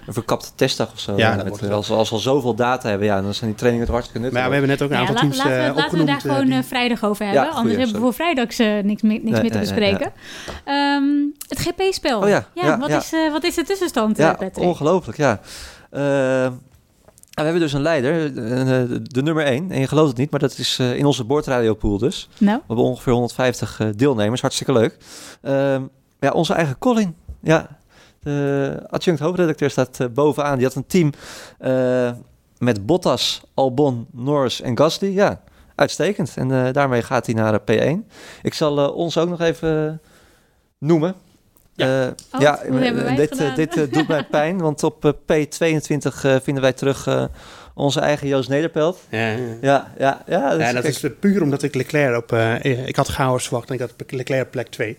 [0.08, 1.18] een verkapte testdag of zo.
[1.18, 3.34] Ja, Eh, dat met, wordt het als, als we al zoveel data hebben, ja, dan
[3.34, 4.62] zijn die trainingen het hartstikke maar ja, nuttig.
[4.62, 6.16] we hebben net ook een Nou ja, aantal teams laten, we, eh, laten we daar
[6.16, 7.42] eh, gewoon die- eh, vrijdag over hebben.
[7.44, 9.90] goeie, Anders hebben we voor vrijdags eh, niks, meer- niks Nee, meer te nee, nee,
[9.92, 10.12] bespreken.
[10.66, 11.04] Ehm,
[11.48, 12.22] het GP-spel.
[12.22, 12.98] Oh ja, ja, wat, ja.
[12.98, 14.66] Is, eh, wat is de tussenstand, eh, ja, Patrick?
[14.68, 15.40] ongelooflijk, ja.
[17.34, 19.72] Eh, we hebben dus een leider, eh, de, de nummer 1.
[19.72, 22.30] En je gelooft het niet, maar dat is eh, in onze boordradiopool dus.
[22.38, 24.98] Nou, We hebben ongeveer 150 eh, deelnemers, hartstikke leuk.
[25.42, 25.82] Ehm,
[26.20, 27.80] ja, onze eigen Colin, ja,
[28.20, 30.56] de adjunct hoofdredacteur staat eh, bovenaan.
[30.58, 31.12] Die had een team
[31.60, 32.12] eh,
[32.58, 35.14] met Bottas, Albon, Norris en Gasly.
[35.14, 35.42] Ja,
[35.76, 36.34] uitstekend.
[36.38, 38.08] En eh, daarmee gaat hij naar eh, P1.
[38.42, 40.08] Ik zal eh, ons ook nog even eh,
[40.78, 41.16] noemen.
[41.76, 42.06] Ja.
[42.06, 42.60] Eh, Oh, ja,
[43.16, 47.08] dit, eh, dit eh, doet mij pijn, want op eh, P22 eh, vinden wij terug
[47.08, 47.26] eh,
[47.76, 49.00] onze eigen Joost Nederpelt.
[49.10, 49.38] Ja, ja.
[49.62, 50.50] Ja, ja, ja.
[50.50, 52.32] dus Ja, dat kijk, is puur omdat ik Leclerc op...
[52.86, 54.98] ik had chaos verwacht en ik had Leclerc op plek 2.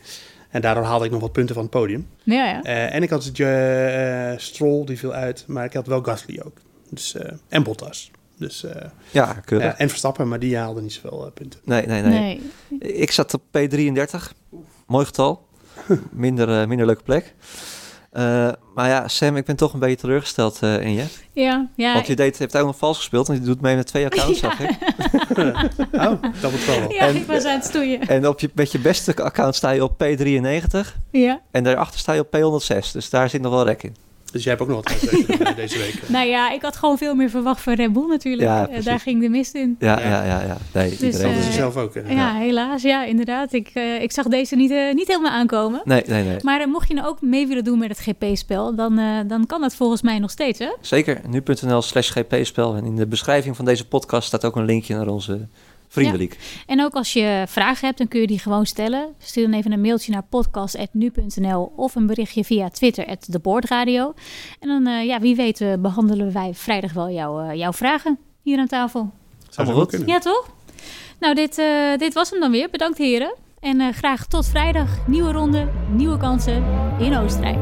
[0.55, 2.09] En daardoor haalde ik nog wat punten van het podium.
[2.23, 2.63] ja, ja.
[2.63, 5.45] Eh, en ik had uh, Stroll, die viel uit.
[5.47, 6.57] Maar ik had wel Gasly ook.
[6.91, 8.11] Dus, eh, en Bottas.
[8.39, 9.43] Dus, eh, ja,
[9.77, 11.61] en Verstappen, maar die haalde niet zoveel punten.
[11.65, 12.93] Nee, nee, nee, Nee.
[12.95, 14.33] Ik zat op P33.
[14.87, 15.44] Mooi getal.
[16.11, 17.35] minder, eh, minder leuke plek.
[18.13, 21.05] Eh, maar ja, Sam, ik ben toch een beetje teleurgesteld eh, in je.
[21.33, 21.95] Ja, ja.
[21.95, 23.27] Want je deed, heeft ook nog vals gespeeld.
[23.27, 24.51] Want je doet mee met twee accounts, Ja.
[24.51, 24.71] zag ik.
[25.93, 26.93] Oh, dat moet wel.
[26.93, 28.01] ja, en- ik was aan het stoeien.
[28.09, 30.97] En op je, met je beste account sta je op P93.
[31.11, 31.41] Ja.
[31.51, 32.93] En daarachter sta je op P106.
[32.93, 33.97] Dus daar zit nog wel rek in.
[34.35, 35.11] Dus jij hebt ook nog wat
[35.49, 36.03] eh, deze week.
[36.09, 38.43] Nou ja, ik had gewoon veel meer verwacht van Red Bull natuurlijk.
[38.49, 39.77] Ja, Eh, daar ging de mist in.
[39.79, 40.09] Ja, Ja.
[40.09, 40.43] ja, ja.
[40.47, 40.57] ja.
[40.73, 41.27] Nee, Dus, iedereen.
[41.29, 41.93] Dat is eh, ze zelf ook.
[42.09, 42.83] Ja, helaas.
[42.83, 43.53] Ja, inderdaad.
[43.53, 45.81] Ik, eh, ik zag deze niet, eh, niet helemaal aankomen.
[45.85, 46.37] Nee, nee, nee.
[46.43, 49.61] Maar mocht je nou ook mee willen doen met het GP-spel, dan, eh, dan kan
[49.61, 50.69] dat volgens mij nog steeds, hè?
[50.81, 51.21] Zeker.
[51.29, 52.75] Nu.nl slash gp-spel.
[52.75, 55.49] En in de beschrijving van deze podcast staat ook een linkje naar onze
[55.95, 56.39] Vriendelijk.
[56.67, 59.15] En ook als je vragen hebt, dan kun je die gewoon stellen.
[59.19, 64.15] Stuur dan even een mailtje naar podcast.nu.nl of een berichtje via Twitter, de Boordradio.
[64.61, 68.19] En dan, uh, ja, wie weet, uh, behandelen wij vrijdag wel jou, uh, jouw vragen
[68.43, 69.11] hier aan tafel.
[69.49, 70.03] Zou Allemaal goed.
[70.07, 70.51] Ja, toch?
[71.21, 72.71] Nou, dit, uh, dit was hem dan weer.
[72.71, 73.35] Bedankt heren.
[73.61, 75.07] En uh, graag tot vrijdag.
[75.07, 76.65] Nieuwe ronde, nieuwe kansen
[76.99, 77.59] in Oostenrijk.